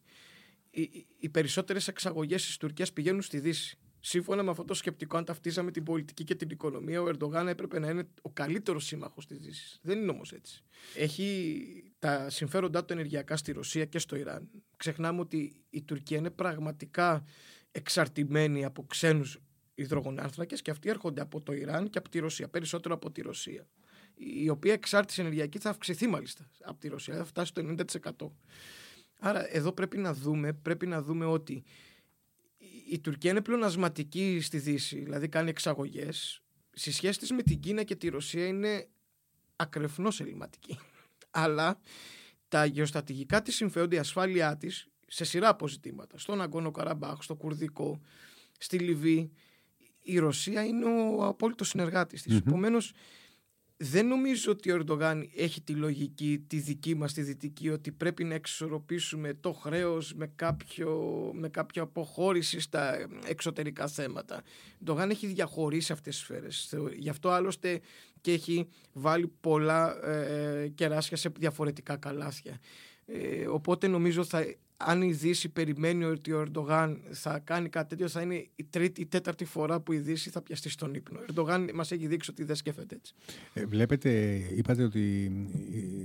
[0.69, 3.77] οι, οι περισσότερες εξαγωγές της Τουρκίας πηγαίνουν στη Δύση.
[3.99, 7.79] Σύμφωνα με αυτό το σκεπτικό, αν ταυτίζαμε την πολιτική και την οικονομία, ο Ερντογάν έπρεπε
[7.79, 9.79] να είναι ο καλύτερος σύμμαχος της Δύσης.
[9.81, 10.63] Δεν είναι όμως έτσι.
[10.95, 14.49] Έχει τα συμφέροντά του ενεργειακά στη Ρωσία και στο Ιράν.
[14.77, 17.23] Ξεχνάμε ότι η Τουρκία είναι πραγματικά
[17.71, 19.39] εξαρτημένη από ξένους
[19.75, 22.47] υδρογονάνθρακες και αυτοί έρχονται από το Ιράν και από τη Ρωσία.
[22.49, 23.67] Περισσότερο από τη Ρωσία.
[24.15, 27.15] Η οποία εξάρτηση ενεργειακή θα αυξηθεί μάλιστα από τη Ρωσία.
[27.15, 27.75] Θα φτάσει στο
[28.17, 28.31] 90%.
[29.19, 31.63] Άρα εδώ πρέπει να δούμε, πρέπει να δούμε ότι
[32.89, 36.41] η Τουρκία είναι πλεονασματική στη Δύση, δηλαδή κάνει εξαγωγές.
[36.73, 38.87] Στη σχέση της με την Κίνα και τη Ρωσία είναι
[39.55, 40.79] ακρεφνώς ελληματική.
[41.29, 41.79] Αλλά
[42.47, 48.01] τα γεωστατηγικά της συμφέροντα, η ασφάλειά της σε σειρά αποζητήματα, στον Αγκόνο Καραμπάχ, στο Κουρδικό,
[48.57, 49.31] στη Λιβύη,
[50.01, 52.41] η Ρωσία είναι ο απόλυτος συνεργάτης της.
[52.45, 52.79] Mm-hmm
[53.81, 58.23] δεν νομίζω ότι ο Ερντογάν έχει τη λογική τη δική μας τη δυτική ότι πρέπει
[58.23, 64.35] να εξισορροπήσουμε το χρέος με, κάποιο, με κάποια αποχώρηση στα εξωτερικά θέματα.
[64.35, 66.73] Ο Ερντογάν έχει διαχωρίσει αυτές τις σφαίρες.
[66.97, 67.79] Γι' αυτό άλλωστε
[68.21, 72.59] και έχει βάλει πολλά ε, κεράσια σε διαφορετικά καλάθια.
[73.11, 74.45] Ε, οπότε νομίζω θα
[74.81, 79.01] αν η Δύση περιμένει ότι ο Ερντογάν θα κάνει κάτι τέτοιο, θα είναι η τρίτη
[79.01, 81.19] ή τέταρτη φορά που η Δύση θα πιαστεί στον ύπνο.
[81.19, 83.13] Ο Ερντογάν μας έχει δείξει ότι δεν σκέφτεται έτσι.
[83.53, 85.31] Ε, βλέπετε, είπατε ότι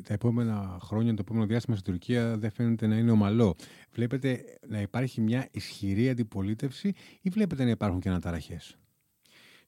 [0.05, 3.55] τα επόμενα χρόνια, το επόμενο διάστημα στην Τουρκία δεν φαίνεται να είναι ομαλό.
[3.93, 8.79] Βλέπετε να υπάρχει μια ισχυρή αντιπολίτευση ή βλέπετε να υπάρχουν και αναταραχές;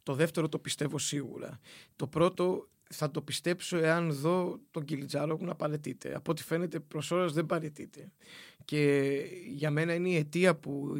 [0.02, 1.58] Το δεύτερο το πιστεύω σίγουρα.
[1.96, 6.14] Το πρώτο θα το πιστέψω εάν δω τον Κιλιτζάρογλου να παρετείται.
[6.16, 8.12] Από ό,τι φαίνεται προς ώρας δεν παρετείται.
[8.64, 10.94] Και για μένα είναι η αιτία που,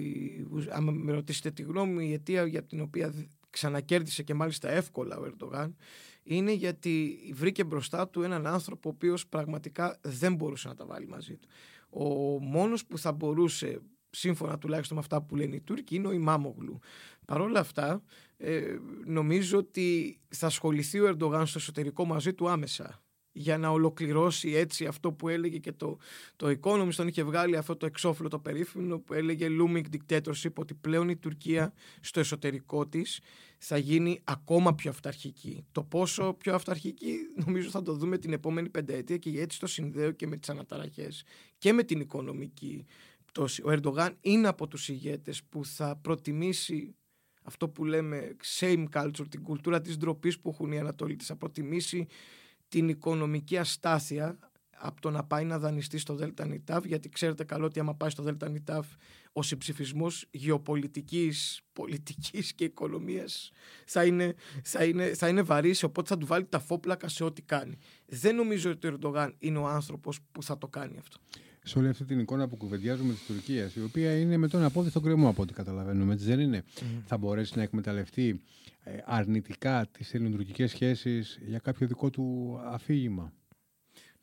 [0.71, 3.15] αν με ρωτήσετε τη γνώμη μου, η αιτία για την οποία
[3.51, 5.77] ξανακέρδισε και μάλιστα εύκολα ο Ερντογάν,
[6.23, 11.07] είναι γιατί βρήκε μπροστά του έναν άνθρωπο ο οποίος πραγματικά δεν μπορούσε να τα βάλει
[11.07, 11.49] μαζί του.
[11.89, 12.05] Ο
[12.41, 16.79] μόνος που θα μπορούσε σύμφωνα τουλάχιστον με αυτά που λένε οι Τούρκοι, είναι ο Ιμάμογλου.
[17.25, 18.03] Παρ' όλα αυτά,
[18.37, 23.01] ε, νομίζω ότι θα ασχοληθεί ο Ερντογάν στο εσωτερικό μαζί του άμεσα
[23.39, 25.99] για να ολοκληρώσει έτσι αυτό που έλεγε και το,
[26.37, 30.75] το Economist τον είχε βγάλει αυτό το εξώφυλλο το περίφημο που έλεγε looming dictatorship ότι
[30.75, 33.21] πλέον η Τουρκία στο εσωτερικό της
[33.59, 35.67] θα γίνει ακόμα πιο αυταρχική.
[35.73, 40.11] Το πόσο πιο αυταρχική νομίζω θα το δούμε την επόμενη πενταετία και έτσι το συνδέω
[40.11, 41.25] και με τις αναταραχές
[41.59, 42.85] και με την οικονομική
[43.25, 43.63] πτώση.
[43.65, 46.95] Ο Ερντογάν είναι από τους ηγέτες που θα προτιμήσει
[47.47, 52.07] αυτό που λέμε same culture, την κουλτούρα της ντροπής που έχουν οι Ανατολίτες, θα προτιμήσει
[52.69, 54.39] την οικονομική αστάθεια
[54.79, 58.11] από το να πάει να δανειστεί στο Δέλτα Νιτάφ, γιατί ξέρετε καλό ότι άμα πάει
[58.11, 58.87] στο Δέλτα Νιτάφ
[59.33, 63.51] ο συμψηφισμός γεωπολιτικής, πολιτικής και οικονομίας
[63.87, 67.43] θα είναι, θα, είναι, θα είναι βαρύς, οπότε θα του βάλει τα φόπλακα σε ό,τι
[67.43, 67.79] κάνει.
[68.07, 71.19] Δεν νομίζω ότι ο Ερντογάν είναι ο άνθρωπος που θα το κάνει αυτό
[71.67, 74.91] σε όλη αυτή την εικόνα που κουβεντιάζουμε της Τουρκίας, η οποία είναι με τον απόδειο
[74.91, 76.65] στον κρεμό από ό,τι καταλαβαίνουμε, έτσι δεν είναι,
[77.07, 78.41] θα μπορέσει να εκμεταλλευτεί
[78.83, 83.33] ε, αρνητικά τις ελληνοτουρκικές σχέσεις για κάποιο δικό του αφήγημα;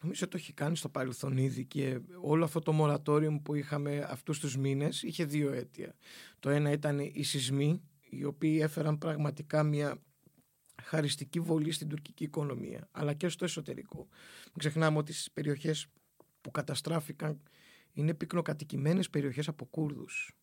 [0.01, 4.39] Νομίζω το έχει κάνει στο παρελθόν ήδη και όλο αυτό το μορατόριο που είχαμε αυτούς
[4.39, 5.95] τους μήνες είχε δύο αίτια.
[6.39, 10.01] Το ένα ήταν οι σεισμοί, οι οποίοι έφεραν πραγματικά μια
[10.83, 13.97] χαριστική βολή στην τουρκική οικονομία, αλλά και στο εσωτερικό.
[14.43, 15.87] Μην ξεχνάμε ότι στις περιοχές
[16.43, 17.41] που καταστράφηκαν
[17.93, 20.35] είναι πυκνοκατοικημένες περιοχές από Κούρδους.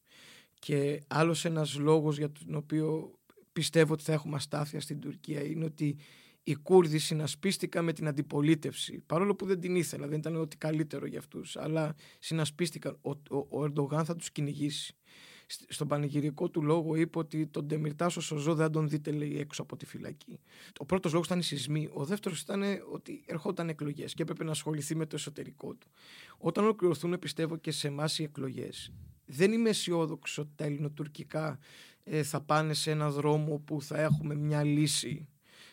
[0.59, 3.19] Και άλλος ένας λόγος για τον οποίο
[3.53, 5.97] πιστεύω ότι θα έχουμε αστάθεια στην Τουρκία είναι ότι
[6.43, 9.03] οι Κούρδοι συνασπίστηκαν με την αντιπολίτευση.
[9.07, 11.57] Παρόλο που δεν την ήθελα, δεν ήταν ό,τι καλύτερο για αυτούς.
[11.57, 12.99] Αλλά συνασπίστηκαν.
[13.01, 14.95] Ο, ο, ο Ερντογάν θα τους κυνηγήσει
[15.69, 19.77] στον πανηγυρικό του λόγο είπε ότι τον Ντεμιρτάσο Σοζό δεν τον δείτε λέει έξω από
[19.77, 20.41] τη φυλακή.
[20.79, 21.89] Ο πρώτος λόγος ήταν οι σεισμοί.
[21.93, 25.89] Ο δεύτερος ήταν ότι ερχόταν εκλογές και έπρεπε να ασχοληθεί με το εσωτερικό του.
[26.39, 28.93] Όταν ολοκληρωθούν, πιστεύω και σε εμάς οι εκλογές,
[29.25, 31.59] δεν είμαι αισιόδοξος ότι τα ελληνοτουρκικά
[32.05, 35.29] ε, θα πάνε σε ένα δρόμο που θα έχουμε μια λύση.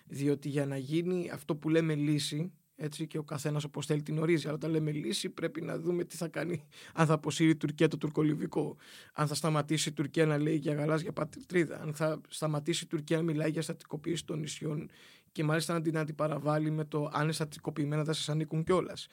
[0.06, 4.18] Διότι για να γίνει αυτό που λέμε λύση, έτσι και ο καθένας όπως θέλει την
[4.18, 4.48] ορίζει.
[4.48, 6.64] Αλλά όταν λέμε λύση, πρέπει να δούμε τι θα κάνει.
[6.94, 8.78] Αν θα αποσύρει η Τουρκία το τουρκολιβικό,
[9.14, 13.18] αν θα σταματήσει η Τουρκία να λέει για γαλάζια πατρίδα, αν θα σταματήσει η Τουρκία
[13.18, 14.90] να μιλάει για στατικοποίηση των νησιών
[15.32, 19.08] και μάλιστα να την αντιπαραβάλει με το αν είναι στατικοποιημένα δεν σας ανήκουν κιόλας.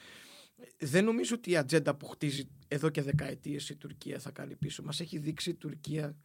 [0.78, 4.82] Δεν νομίζω ότι η ατζέντα που χτίζει εδώ και δεκαετίες η Τουρκία θα κάνει πίσω.
[4.82, 6.16] Μας έχει δείξει η Τουρκία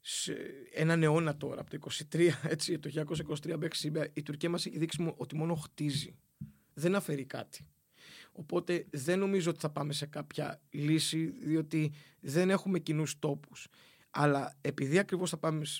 [0.00, 0.36] σε
[0.72, 1.78] έναν αιώνα τώρα, από το
[2.12, 2.90] 23, έτσι, το
[3.44, 6.16] 1923 μέχρι σήμερα, η Τουρκία μας έχει δείξει ότι μόνο χτίζει
[6.74, 7.66] δεν αφαιρεί κάτι.
[8.32, 13.68] Οπότε δεν νομίζω ότι θα πάμε σε κάποια λύση, διότι δεν έχουμε κοινούς τόπους.
[14.10, 15.34] Αλλά επειδή ακριβώς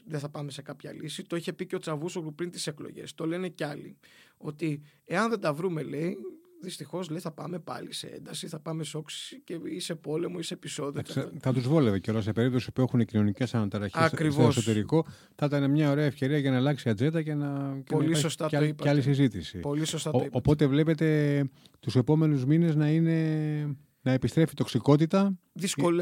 [0.05, 3.15] δεν θα πάμε σε κάποια λύση, το είχε πει και ο Τσαβούσογλου πριν τις εκλογές.
[3.15, 3.97] Το λένε κι άλλοι.
[4.37, 6.17] Ότι εάν δεν τα βρούμε, λέει,
[6.65, 10.37] δυστυχώς λέει θα πάμε πάλι σε ένταση, θα πάμε σε όξυση και ή σε πόλεμο
[10.39, 11.03] ή σε επεισόδιο.
[11.05, 15.07] Θα, θα τους βόλευε κιόλα σε περίπτωση που έχουν κοινωνικές αναταραχές στο εσωτερικό.
[15.35, 18.59] Θα ήταν μια ωραία ευκαιρία για να αλλάξει ατζέντα και να, Πολύ και σωστά και,
[18.59, 19.59] το και άλλη συζήτηση.
[19.59, 20.37] Πολύ σωστά το είπατε.
[20.37, 21.49] Οπότε βλέπετε
[21.81, 25.39] τους επόμενους μήνες να είναι να επιστρέφει η τοξικότητα,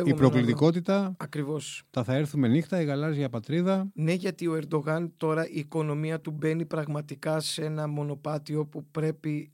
[0.04, 1.14] η προκλητικότητα.
[1.18, 1.82] Ακριβώς.
[1.90, 3.90] Τα θα έρθουμε νύχτα, η γαλάζια πατρίδα.
[3.94, 9.52] Ναι, γιατί ο Ερντογάν τώρα η οικονομία του μπαίνει πραγματικά σε ένα μονοπάτι όπου πρέπει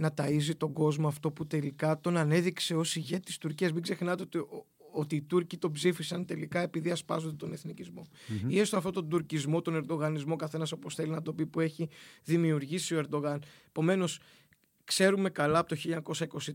[0.00, 3.72] να ταΐζει τον κόσμο αυτό που τελικά τον ανέδειξε ως ηγέτης της Τουρκίας.
[3.72, 8.06] Μην ξεχνάτε ότι ο, ότι οι Τούρκοι τον ψήφισαν τελικά επειδή ασπάζονται τον εθνικισμό.
[8.06, 8.48] Mm-hmm.
[8.48, 11.88] Ή έστω αυτόν τον τουρκισμό, τον ερντογανισμό, καθένας όπως θέλει να το πει, που έχει
[12.24, 13.42] δημιουργήσει ο Ερντογάν.
[13.68, 14.20] Επομένως,
[14.84, 16.02] ξέρουμε καλά από το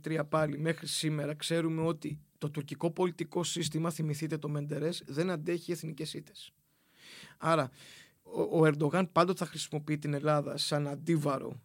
[0.05, 5.71] 1923 πάλι μέχρι σήμερα, ξέρουμε ότι το τουρκικό πολιτικό σύστημα, θυμηθείτε το Μεντερές, δεν αντέχει
[5.71, 6.53] εθνικές ήττες.
[7.37, 7.71] Άρα,
[8.21, 11.59] ο, ο Ερντογάν πάντοτε θα χρησιμοποιεί την Ελλάδα σαν αντίβαρο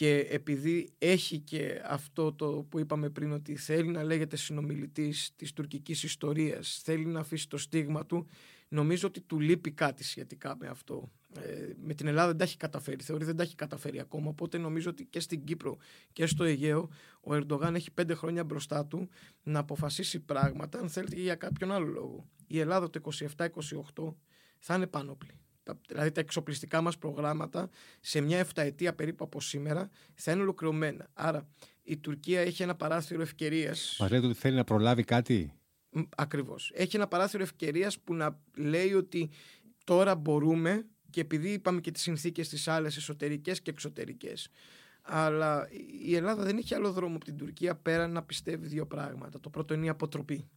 [0.00, 5.52] και επειδή έχει και αυτό το που είπαμε πριν ότι θέλει να λέγεται συνομιλητής της
[5.52, 8.26] τουρκικής ιστορίας, θέλει να αφήσει το στίγμα του,
[8.68, 11.10] νομίζω ότι του λείπει κάτι σχετικά με αυτό.
[11.36, 14.58] Ε, με την Ελλάδα δεν τα έχει καταφέρει, θεωρεί δεν τα έχει καταφέρει ακόμα, οπότε
[14.58, 15.76] νομίζω ότι και στην Κύπρο
[16.12, 19.08] και στο Αιγαίο ο Ερντογάν έχει πέντε χρόνια μπροστά του
[19.42, 22.28] να αποφασίσει πράγματα, αν θέλετε για κάποιον άλλο λόγο.
[22.46, 23.00] Η Ελλάδα το
[23.36, 24.14] 27-28
[24.58, 25.40] θα είναι πάνωπλη
[25.88, 27.70] δηλαδή τα εξοπλιστικά μας προγράμματα
[28.00, 31.08] σε μια εφταετία περίπου από σήμερα θα είναι ολοκληρωμένα.
[31.12, 31.48] Άρα
[31.82, 33.96] η Τουρκία έχει ένα παράθυρο ευκαιρίας.
[34.00, 35.52] Μας λέτε ότι θέλει να προλάβει κάτι;
[36.16, 36.72] Ακριβώς.
[36.74, 39.30] Έχει ένα παράθυρο ευκαιρίας που να λέει ότι
[39.84, 44.50] τώρα μπορούμε και επειδή είπαμε και τις συνθήκες τις άλλες εσωτερικές και εξωτερικές
[45.02, 45.68] αλλά
[46.04, 49.40] η Ελλάδα δεν έχει άλλο δρόμο από την Τουρκία πέρα να πιστεύει δύο πράγματα.
[49.40, 50.48] Το πρώτο είναι η αποτροπή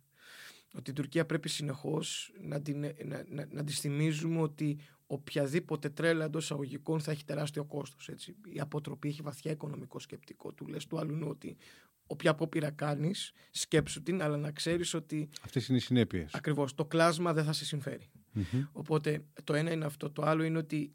[0.74, 6.26] ότι η Τουρκία πρέπει συνεχώς να, την, να, να, να της θυμίζουμε ότι οποιαδήποτε τρέλα
[6.26, 8.10] εντός αγωγικών θα έχει τεράστιο κόστος.
[8.54, 10.54] Η αποτροπή έχει βαθιά οικονομικό σκεπτικό.
[10.54, 11.58] Του λες του άλλου ότι
[12.06, 15.30] όποια απόπειρα κάνεις, σκέψου την, αλλά να ξέρεις ότι.
[15.42, 16.34] Αυτές είναι οι συνέπειες.
[16.34, 16.74] Ακριβώς.
[16.74, 18.10] Το κλάσμα δεν θα σε συμφερει
[18.72, 20.12] Οπότε το ένα είναι αυτό.
[20.12, 20.94] Το άλλο είναι ότι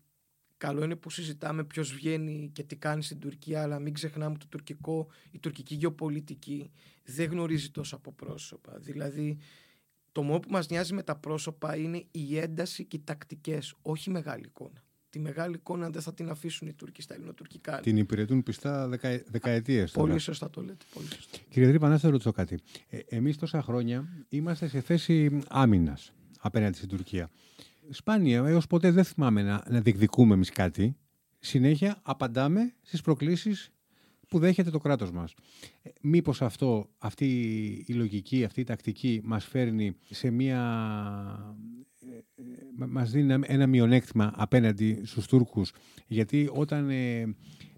[0.57, 4.38] καλό είναι που συζητάμε ποιος βγαίνει και τι κάνει στην Τουρκία, αλλά μην ξεχνάμε ότι
[4.38, 6.71] το τουρκικό, η τουρκική γεωπολιτική
[7.05, 8.79] δεν γνωρίζει τόσο από πρόσωπα.
[8.79, 9.38] Δηλαδή,
[10.12, 14.11] το μόνο που μας νοιάζει με τα πρόσωπα είναι η ένταση και οι τακτικές, όχι
[14.11, 14.83] η μεγάλη εικόνα.
[15.11, 17.81] Τη μεγάλη εικόνα δεν θα την αφήσουν οι Τούρκοι στα ελληνοτουρκικά.
[17.81, 19.92] Την υπηρετούν πιστά δεκα, δεκαετίες.
[19.92, 20.85] Πολύ σωστά το λέτε.
[20.94, 21.38] Πολύ σωστά.
[21.49, 22.59] Κύριε Δρύπα, να σας ρωτήσω κάτι.
[22.88, 27.31] Ε, Εμείς τόσα χρόνια είμαστε σε θέση άμυνας απέναντι στην Τουρκία.
[27.90, 30.97] Σπάνια, έως ποτέ δεν θυμάμαι να, να διεκδικούμε εμείς κάτι.
[31.38, 33.71] Συνέχεια απαντάμε στις προκλήσεις
[34.29, 35.35] που δέχεται το κράτος μας.
[35.83, 37.27] Ε, μήπως αυτό, αυτή
[37.87, 41.57] η λογική, αυτή η τακτική μας φέρνει σε μια...
[42.01, 45.73] Ε, ε, μας δίνει ένα μειονέκτημα απέναντι στους Τούρκους
[46.07, 47.21] γιατί όταν ε,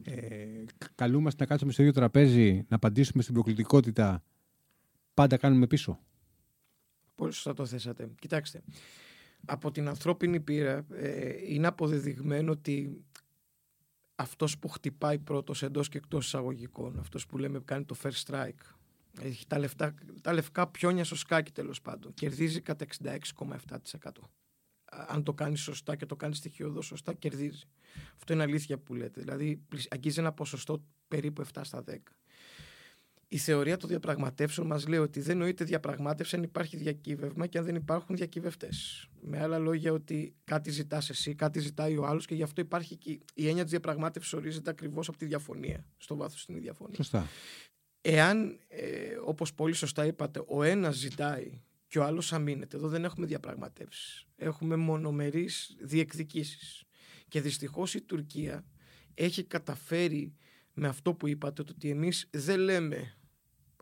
[0.03, 4.23] ε, καλούμαστε να κάτσουμε στο ίδιο τραπέζι να απαντήσουμε στην προκλητικότητα
[5.15, 5.99] πάντα κάνουμε πίσω.
[7.15, 8.09] Πολύ σωστά το θέσατε.
[8.21, 8.63] Κοιτάξτε,
[9.47, 10.87] από την ανθρώπινη πείρα
[11.49, 13.05] είναι αποδεδειγμένο ότι
[14.21, 18.75] αυτός που χτυπάει πρώτος εντός και εκτός εισαγωγικών, αυτός που λέμε κάνει το first strike.
[19.21, 22.15] Έχει τα, λεφτά, τα λευκά πιόνια στο σκάκι τέλος πάντων.
[22.15, 23.77] Κερδίζει κατά 66,7%.
[25.09, 27.63] Αν το κάνεις σωστά και το κάνεις στοιχειοδός σωστά, κερδίζει.
[28.17, 29.21] Αυτό είναι αλήθεια που λέτε.
[29.21, 31.97] Δηλαδή, αγγίζει ένα ποσοστό περίπου 7 στα 10
[33.33, 37.65] η θεωρία των διαπραγματεύσεων μας λέει ότι δεν νοείται διαπραγμάτευση αν υπάρχει διακύβευμα και αν
[37.65, 39.09] δεν υπάρχουν διακυβευτές.
[39.21, 42.97] Με άλλα λόγια, ότι κάτι ζητάς εσύ, κάτι ζητάει ο άλλος και γι' αυτό υπάρχει
[42.97, 45.85] και η έννοια της διαπραγμάτευσης ορίζεται ακριβώς από τη διαφωνία.
[45.97, 46.97] Στο βάθος στην διαφωνία.
[46.97, 47.29] Σωστά.
[48.01, 53.05] Εάν, ε, όπως πολύ σωστά είπατε, ο ένας ζητάει και ο άλλος αμήνεται, εδώ δεν
[53.05, 54.27] έχουμε διαπραγματεύσεις.
[54.37, 56.85] Έχουμε μονομερείς διεκδικήσεις.
[57.29, 58.65] Και δυστυχώς η Τουρκία
[59.15, 60.35] έχει καταφέρει
[60.73, 63.15] με αυτό που είπατε, ότι εμείς δεν λέμε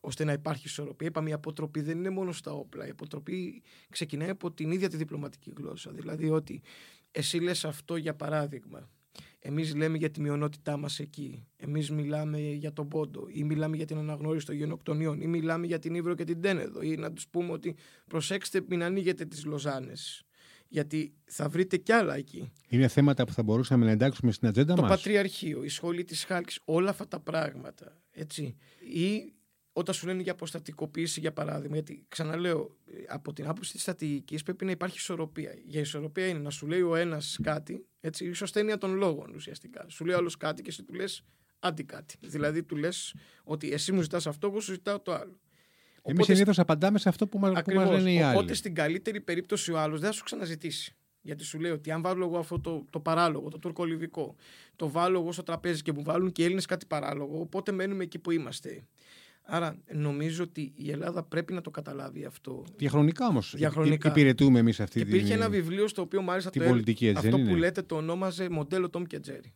[0.08, 1.06] ώστε να υπάρχει ισορροπία.
[1.06, 2.86] Είπαμε η αποτροπή δεν είναι μόνο στα όπλα.
[2.86, 5.90] Η αποτροπή ξεκινάει από την ίδια τη διπλωματική γλώσσα.
[5.90, 6.62] Δηλαδή ότι
[7.10, 8.90] εσύ λες αυτό για παράδειγμα.
[9.38, 11.46] Εμείς λέμε για τη μειονότητά μας εκεί.
[11.56, 15.78] Εμείς μιλάμε για τον πόντο ή μιλάμε για την αναγνώριση των γενοκτονιών ή μιλάμε για
[15.78, 20.26] την Ήβρο και την Τένεδο ή να τους πούμε ότι προσέξτε μην ανοίγετε τις Λοζάνες
[20.68, 22.52] γιατί θα βρείτε κι άλλα εκεί.
[22.68, 24.90] Είναι θέματα που θα μπορούσαμε να εντάξουμε στην ατζέντα το μας.
[24.90, 28.00] Το Πατριαρχείο, η σχολή της Χάλκης, όλα αυτά τα πράγματα.
[28.10, 28.56] Έτσι.
[28.92, 29.32] Ή
[29.72, 32.76] όταν σου λένε για αποστατικοποίηση, για παράδειγμα, γιατί ξαναλέω,
[33.08, 35.54] από την άποψη της στρατηγική πρέπει να υπάρχει ισορροπία.
[35.64, 39.84] Για ισορροπία είναι να σου λέει ο ένας κάτι, έτσι, η σωστένεια των λόγων ουσιαστικά.
[39.88, 41.24] Σου λέει άλλος κάτι και εσύ του λες
[41.58, 42.16] άντι κάτι.
[42.20, 45.40] Δηλαδή του λες ότι εσύ μου ζητάς αυτό, εγώ σου ζητάω το άλλο.
[46.02, 48.36] Εμείς συνήθως απαντάμε σε αυτό που μα λένε οι άλλοι.
[48.36, 50.92] Οπότε στην καλύτερη περίπτωση ο άλλος δεν θα σου ξαναζητήσει.
[51.20, 54.36] Γιατί σου λέει ότι αν βάλω εγώ αυτό το, το παράλογο, το τουρκολιβικό,
[54.76, 58.04] το βάλω εγώ στο τραπέζι και μου βάλουν και οι Έλληνες κάτι παράλογο, οπότε μένουμε
[58.04, 58.86] εκεί που είμαστε.
[59.50, 62.64] Άρα νομίζω ότι η Ελλάδα πρέπει να το καταλάβει αυτό.
[62.76, 63.54] Διαχρονικά όμως.
[64.04, 65.32] Υπηρετούμε εμείς αυτή Υπήρχε την.
[65.32, 68.90] ένα βιβλίο στο οποίο μάλιστα την το πολιτική, έτσι, αυτό που λέτε το ονόμαζε μοντέλο
[68.92, 69.50] Tom και Jerry.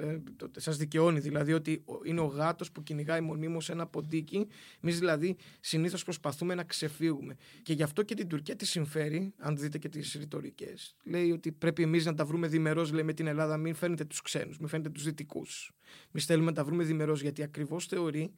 [0.00, 0.18] Ε,
[0.56, 4.46] Σας δικαιώνει δηλαδή ότι είναι ο γάτος που κυνηγάει μονίμως ένα ποντίκι.
[4.82, 7.36] Εμείς δηλαδή συνήθως προσπαθούμε να ξεφύγουμε.
[7.62, 10.96] Και γι' αυτό και την Τουρκία τη συμφέρει, αν δείτε και τις ρητορικές.
[11.04, 14.22] Λέει ότι πρέπει εμείς να τα βρούμε διμερό, λέει με την Ελλάδα, μην φαίνεται τους
[14.22, 15.72] ξένους, μην φαίνεται τους δυτικούς.
[16.08, 18.32] Εμείς θέλουμε να τα βρούμε διμερό, γιατί ακριβώς θεωρεί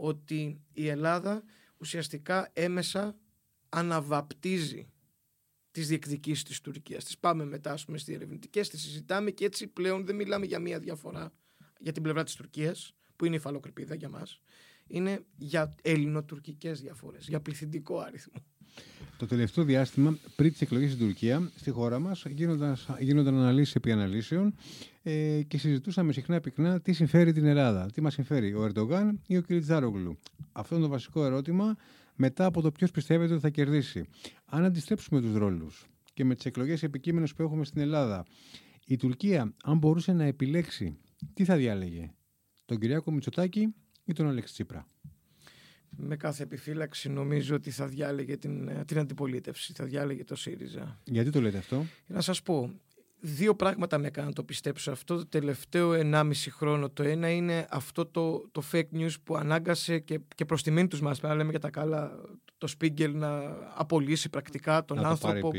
[0.00, 1.42] ότι η Ελλάδα
[1.76, 3.16] ουσιαστικά έμεσα
[3.68, 4.88] αναβαπτίζει
[5.70, 7.04] τις διεκδικήσεις της Τουρκίας.
[7.04, 10.58] Τις πάμε μετά ας πούμε, στις διερευνητικές, τις συζητάμε και έτσι πλέον δεν μιλάμε για
[10.58, 11.32] μία διαφορά
[11.78, 14.40] για την πλευρά της Τουρκίας, που είναι η φαλοκρηπίδα για μας.
[14.86, 18.42] Είναι για ελληνοτουρκικές διαφορές, για πληθυντικό αριθμό.
[19.16, 23.92] Το τελευταίο διάστημα, πριν τις εκλογές στην Τουρκία, στη χώρα μας, γίνονταν, γίνονταν αναλύσεις επί
[23.92, 24.54] αναλύσεων
[25.02, 27.90] ε, και συζητούσαμε συχνά πυκνά τι συμφέρει την Ελλάδα.
[27.92, 30.18] Τι μας συμφέρει, ο Ερντογάν ή ο Κιριτζάρογλου.
[30.52, 31.76] Αυτό είναι το βασικό ερώτημα
[32.14, 34.04] μετά από το ποιος πιστεύετε ότι θα κερδίσει.
[34.44, 38.26] Αν αντιστρέψουμε τους ρόλους και με τις εκλογές επικείμενες που έχουμε στην Ελλάδα,
[38.86, 40.98] η Τουρκία, αν μπορούσε να επιλέξει,
[41.34, 42.12] τι θα διάλεγε,
[42.64, 44.88] τον Κυριάκο Μητσοτάκη ή τον Αλέξη Τσίπρα;
[45.90, 51.00] Με κάθε επιφύλαξη νομίζω ότι θα διάλεγε την, την αντιπολίτευση, θα διάλεγε το ΣΥΡΙΖΑ.
[51.04, 52.80] Γιατί το λέτε αυτό; Να σας πω,
[53.20, 56.90] δύο πράγματα με έκαναν το πιστέψω αυτό το τελευταίο 1,5 χρόνο.
[56.90, 61.00] Το ένα είναι αυτό το, το fake news που ανάγκασε και, και προς τιμήν τους
[61.00, 62.20] μας, να λέμε για τα καλά,
[62.58, 65.58] το Spiegel να απολύσει πρακτικά τον άνθρωπο που,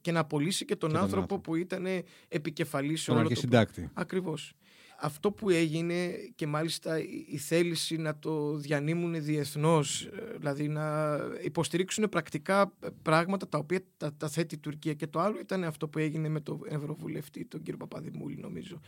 [0.00, 1.86] και να απολύσει και τον, άνθρωπο, που ήταν
[2.28, 3.34] επικεφαλής όλο το...
[3.34, 3.90] συντάκτη.
[3.94, 4.54] Ακριβώς
[5.00, 12.08] αυτό που έγινε και μάλιστα η θέληση να το διανύμουν διεθνώς, ε, δηλαδή να υποστηρίξουν
[12.08, 14.94] πρακτικά πράγματα τα οποία τα, τα θέτει η Τουρκία.
[14.94, 18.80] Και το άλλο ήταν αυτό που έγινε με τον Ευρωβουλευτή, τον κύριο Παπαδημούλη νομίζω,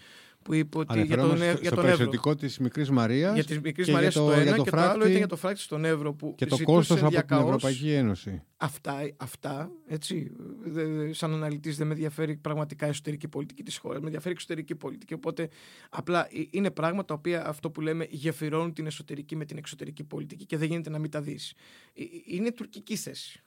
[0.42, 2.34] που είπε ότι για τον, στο, για τον Εύρω.
[2.34, 3.34] της Μικρής Μαρίας.
[3.34, 5.60] Για της Μικρής Μαρίας το, ένα το και φράκτη, το άλλο ήταν για το φράκτη
[5.60, 6.14] στον Εύρο.
[6.14, 8.42] Που και το κόστος από την Ευρωπαϊκή Ένωση.
[8.56, 10.30] Αυτά, αυτά έτσι,
[10.64, 14.00] δε, σαν αναλυτής δεν με ενδιαφέρει πραγματικά η εσωτερική πολιτική της χώρας.
[14.00, 15.14] Με ενδιαφέρει η εξωτερική πολιτική.
[15.14, 15.48] Οπότε
[15.90, 20.04] απλά ε, είναι πράγματα τα οποία αυτό που λέμε γεφυρώνουν την εσωτερική με την εξωτερική
[20.04, 21.54] πολιτική και δεν γίνεται να μην τα δεις.
[21.94, 23.42] Ε, είναι τουρκική θέση.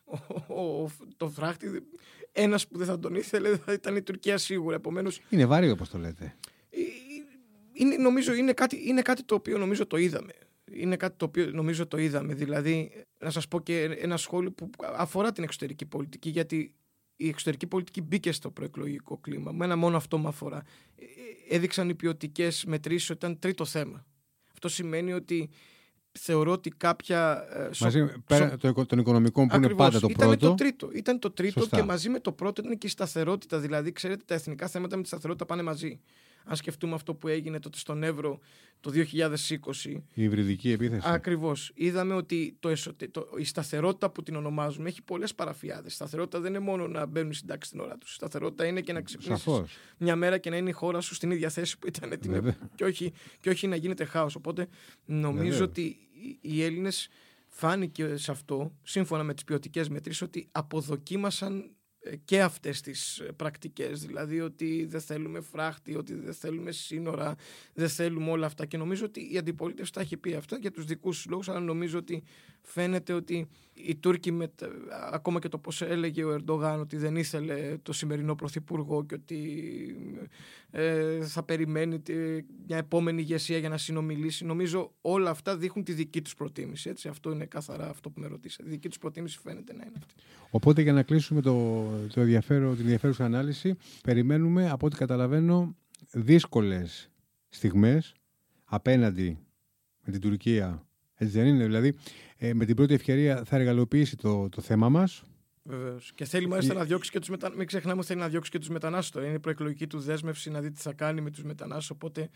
[0.48, 1.68] Ο, ο, το φράχτη,
[2.32, 4.76] ένας που δεν θα τον ήθελε θα ήταν η Τουρκία σίγουρα.
[4.76, 6.36] Επομένως, είναι βάρη όπως το λέτε
[7.74, 10.34] είναι, νομίζω είναι κάτι, είναι κάτι το οποίο νομίζω το είδαμε.
[10.72, 12.34] Είναι κάτι το οποίο νομίζω το είδαμε.
[12.34, 16.74] Δηλαδή, να σας πω και ένα σχόλιο που αφορά την εξωτερική πολιτική, γιατί
[17.16, 19.52] η εξωτερική πολιτική μπήκε στο προεκλογικό κλίμα.
[19.52, 20.64] Με ένα μόνο αυτό με αφορά.
[20.96, 24.06] Ε, έδειξαν οι ποιοτικές μετρήσεις ότι ήταν τρίτο θέμα.
[24.52, 25.50] Αυτό σημαίνει ότι
[26.12, 27.48] θεωρώ ότι κάποια.
[27.50, 28.86] Ε, μαζί, πέρα σο...
[28.86, 30.48] των οικονομικών που είναι πάντα το ήταν πρώτο.
[30.48, 30.90] Το τρίτο.
[30.94, 33.60] Ήταν το τρίτο και μαζί με το πρώτο ήταν και η σταθερότητα.
[33.60, 36.00] Δηλαδή, ξέρετε, τα εθνικά θέματα με τη σταθερότητα πάνε μαζί
[36.46, 38.40] αν σκεφτούμε αυτό που έγινε τότε στον Εύρο
[38.80, 38.98] το 2020.
[40.14, 41.08] Η υβριδική επίθεση.
[41.10, 41.72] Ακριβώς.
[41.76, 43.08] Είδαμε ότι το εσωτε...
[43.08, 43.30] το...
[43.38, 45.94] η σταθερότητα που την ονομάζουμε έχει πολλές παραφιάδες.
[45.94, 48.14] Σταθερότητα δεν είναι μόνο να μπαίνουν οι συντάξεις στην ώρα τους.
[48.14, 49.46] Σταθερότητα είναι και να ξυπνήσεις
[49.98, 52.84] μια μέρα και να είναι η χώρα σου στην ίδια θέση που ήταν την και,
[52.84, 54.36] όχι, και όχι να γίνεται χάος.
[54.36, 54.68] Οπότε
[55.06, 55.98] νομίζω ότι
[56.42, 57.10] οι Έλληνες
[57.48, 61.75] φάνηκε σε αυτό, σύμφωνα με τις ποιοτικές μετρήσεις, ότι αποδοκίμασαν
[62.26, 64.06] και αυτές τις πρακτικές.
[64.06, 67.36] Δηλαδή ότι δεν θέλουμε φράχτη, ότι δεν θέλουμε σύνορα
[67.74, 68.66] δεν θέλουμε όλα αυτά.
[68.66, 71.98] Και νομίζω ότι η αντιπολίτευση τα έχει πει αυτά για τους δικούς λόγους αλλά νομίζω
[71.98, 72.24] ότι
[72.66, 74.52] φαίνεται ότι οι Τούρκοι με,
[75.12, 79.40] ακόμα και το πως έλεγε ο Ερντογάν ότι δεν ήθελε το σημερινό πρωθυπουργό και ότι
[80.72, 82.14] ε, θα περιμένει τη,
[82.68, 84.46] μια επόμενη ηγεσία για να συνομιλήσει.
[84.46, 88.28] Νομίζω όλα αυτά δείχνουν τη δική τους προτίμηση έτσι, αυτό είναι καθαρά αυτό που με
[88.28, 88.70] ρωτήσατε.
[88.70, 90.14] Η δική τους προτίμηση φαίνεται να είναι αυτή.
[90.50, 95.76] Οπότε για να κλείσουμε το, το ενδιαφέρον, την ενδιαφέρουσα ανάλυση περιμένουμε από ό,τι καταλαβαίνω
[96.12, 97.10] δύσκολες
[97.50, 98.16] στιγμές
[98.64, 99.38] απέναντι
[100.06, 100.85] με την Τουρκία
[101.16, 101.96] έτσι δεν είναι, δηλαδή
[102.38, 105.24] ε, με την πρώτη ευκαιρία θα εργαλοποιήσει το, το θέμα μας.
[105.68, 106.12] Βεβαίως.
[106.16, 107.58] Και θέλει μάλιστα να διώξει και τους μετανάστε.
[107.58, 109.26] Μην ξεχνάμε ότι θέλει να διώξει και τους μετανάστες.
[109.26, 111.90] Είναι η προεκλογική του δέσμευση να δει τι θα κάνει με τους μετανάστες.
[111.90, 112.30] Οπότε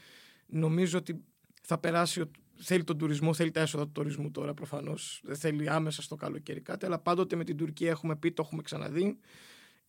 [0.45, 1.23] νομίζω ότι
[1.61, 2.23] θα περάσει.
[2.61, 5.21] Θέλει τον τουρισμό, θέλει τα έσοδα του τουρισμού τώρα προφανώς.
[5.23, 6.85] Δεν θέλει άμεσα στο καλοκαίρι κάτι.
[6.85, 9.17] Αλλά πάντοτε με την Τουρκία έχουμε πει, το έχουμε ξαναδεί.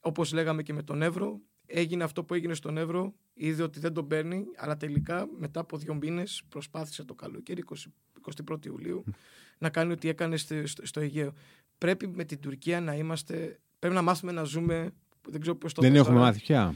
[0.00, 3.14] Όπως λέγαμε και με τον Εύρο, έγινε αυτό που έγινε στον Εύρο.
[3.34, 7.62] Είδε ότι δεν τον παίρνει, αλλά τελικά μετά από δύο μήνες προσπάθησε το καλοκαίρι,
[8.50, 9.04] 21 Ιουλίου,
[9.58, 11.32] να κάνει ό,τι έκανε στο, στο, Αιγαίο.
[11.78, 13.60] Πρέπει με την Τουρκία να είμαστε.
[13.78, 14.90] Πρέπει να μάθουμε να ζούμε.
[15.28, 16.74] Δεν ξέρω πώς το Δεν έχουμε μάθει πια.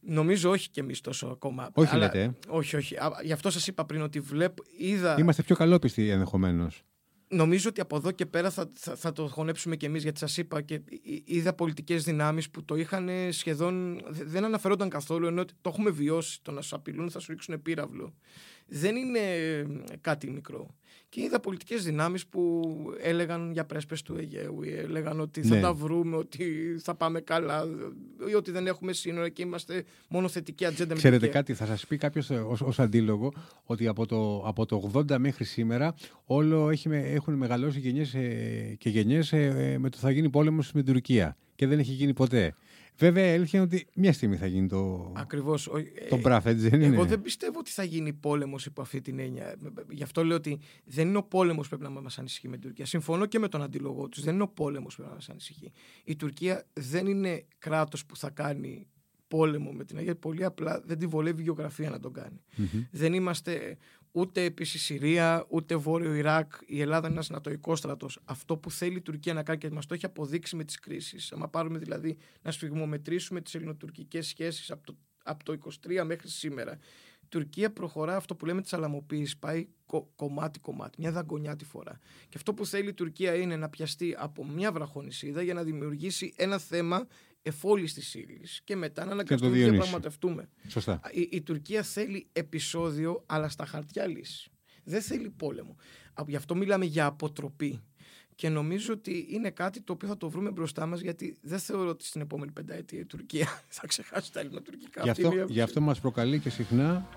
[0.00, 1.70] Νομίζω όχι κι εμείς τόσο ακόμα.
[1.72, 2.34] Όχι, αλλά, λέτε.
[2.48, 2.96] Όχι, όχι.
[3.22, 4.62] γι' αυτό σας είπα πριν ότι βλέπω.
[4.78, 5.16] Είδα...
[5.18, 6.84] Είμαστε πιο καλόπιστοι ενδεχομένως.
[7.28, 10.62] Νομίζω ότι από εδώ και πέρα θα, θα, το χωνέψουμε κι εμείς, γιατί σας είπα
[10.62, 10.80] και
[11.24, 14.00] είδα πολιτικές δυνάμεις που το είχαν σχεδόν.
[14.08, 16.42] δεν αναφερόταν καθόλου, ενώ το έχουμε βιώσει.
[16.42, 18.14] Το να σου απειλούν θα σου ρίξουν πύραυλο.
[18.74, 19.20] Δεν είναι
[20.00, 20.74] κάτι μικρό.
[21.08, 22.62] Και είδα πολιτικές δυνάμεις που
[23.02, 25.60] έλεγαν για πρέσπες του Αιγαίου, ή έλεγαν ότι θα ναι.
[25.60, 26.44] τα βρούμε, ότι
[26.82, 27.64] θα πάμε καλά,
[28.30, 30.94] ή ότι δεν έχουμε σύνορα και είμαστε μόνο θετική ατζέντα.
[30.94, 33.32] Ξέρετε κάτι, θα σας πει κάποιος ως αντίλογο
[33.64, 35.94] ότι από το, από το 80 μέχρι σήμερα
[36.24, 40.72] όλο έχει, έχουν μεγαλώσει γενιές ε, και γενιές ε, ε, με το θα γίνει πόλεμος
[40.72, 41.36] με την Τουρκία.
[41.54, 42.54] Και δεν έχει γίνει ποτέ.
[43.02, 45.12] Βέβαια, η αλήθεια είναι ότι μια στιγμή θα γίνει το.
[45.16, 45.70] Ακριβώς.
[46.08, 46.94] Το μπράφ, έτσι δεν είναι.
[46.94, 49.56] Εγώ δεν πιστεύω ότι θα γίνει πόλεμος υπό αυτή την έννοια.
[49.90, 52.66] Γι' αυτό λέω ότι δεν είναι ο πόλεμος που πρέπει να μας ανησυχεί με την
[52.66, 52.86] Τουρκία.
[52.86, 54.22] Συμφωνώ και με τον αντίλογό τους.
[54.22, 55.72] Δεν είναι ο πόλεμος που πρέπει να μας ανησυχεί.
[56.04, 58.86] Η Τουρκία δεν είναι κράτος που θα κάνει
[59.28, 60.16] πόλεμο με την Αγία.
[60.16, 62.40] Πολύ απλά δεν τη βολεύει η γεωγραφία να τον κάνει.
[62.58, 62.86] Mm-hmm.
[62.90, 63.76] Δεν είμαστε
[64.12, 66.52] ούτε επίσης Συρία, ούτε Βόρειο Ιράκ.
[66.66, 68.20] Η Ελλάδα είναι ένας νατοϊκός στρατός.
[68.24, 71.32] Αυτό που θέλει η Τουρκία να κάνει και μας το έχει αποδείξει με τις κρίσεις.
[71.32, 76.78] Αν πάρουμε δηλαδή να σφιγμομετρήσουμε τις ελληνοτουρκικές σχέσεις από το, από το 23 μέχρι σήμερα.
[77.22, 79.38] Η Τουρκία προχωρά αυτό που λέμε τη αλαμοποίηση.
[79.38, 79.68] Πάει
[80.16, 81.98] κομμάτι-κομμάτι, μια δαγκονιά τη φορά.
[82.28, 86.32] Και αυτό που θέλει η Τουρκία είναι να πιαστεί από μια βραχονισίδα για να δημιουργήσει
[86.36, 87.06] ένα θέμα
[87.42, 90.48] εφόλης της ύλη και μετά να αναγκαστούμε να διαπραγματευτούμε.
[90.68, 91.00] Σωστά.
[91.12, 94.50] Η, η, Τουρκία θέλει επεισόδιο, αλλά στα χαρτιά λύση.
[94.84, 95.76] Δεν θέλει πόλεμο.
[96.26, 97.82] Γι' αυτό μιλάμε για αποτροπή.
[98.34, 101.88] Και νομίζω ότι είναι κάτι το οποίο θα το βρούμε μπροστά μας, γιατί δεν θεωρώ
[101.88, 105.02] ότι στην επόμενη πενταετία η Τουρκία θα ξεχάσει τα ελληνοτουρκικά.
[105.02, 107.08] Γι' αυτό, γι αυτό μας προκαλεί και συχνά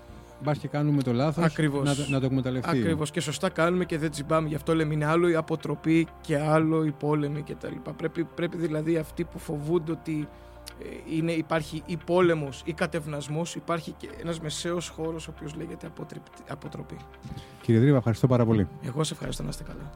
[0.42, 2.78] Μπας και κάνουμε το λάθος να, να το εκμεταλλευτεί.
[2.78, 3.10] Ακριβώς.
[3.10, 4.48] Και σωστά κάνουμε και δεν τσιμπάμε.
[4.48, 7.90] Γι' αυτό λέμε είναι άλλο η αποτροπή και άλλο η πόλεμη κτλ.
[7.96, 10.28] Πρέπει, πρέπει δηλαδή αυτοί που φοβούνται ότι
[10.82, 15.90] ε, είναι, υπάρχει ή πόλεμος ή κατευνασμός, υπάρχει και ένας μεσαίος χώρος ο οποίος λέγεται
[16.48, 16.96] αποτροπή.
[17.62, 18.68] Κύριε Δρύβα, ευχαριστώ πάρα πολύ.
[18.82, 19.90] Εγώ σε ευχαριστώ να είστε καλά.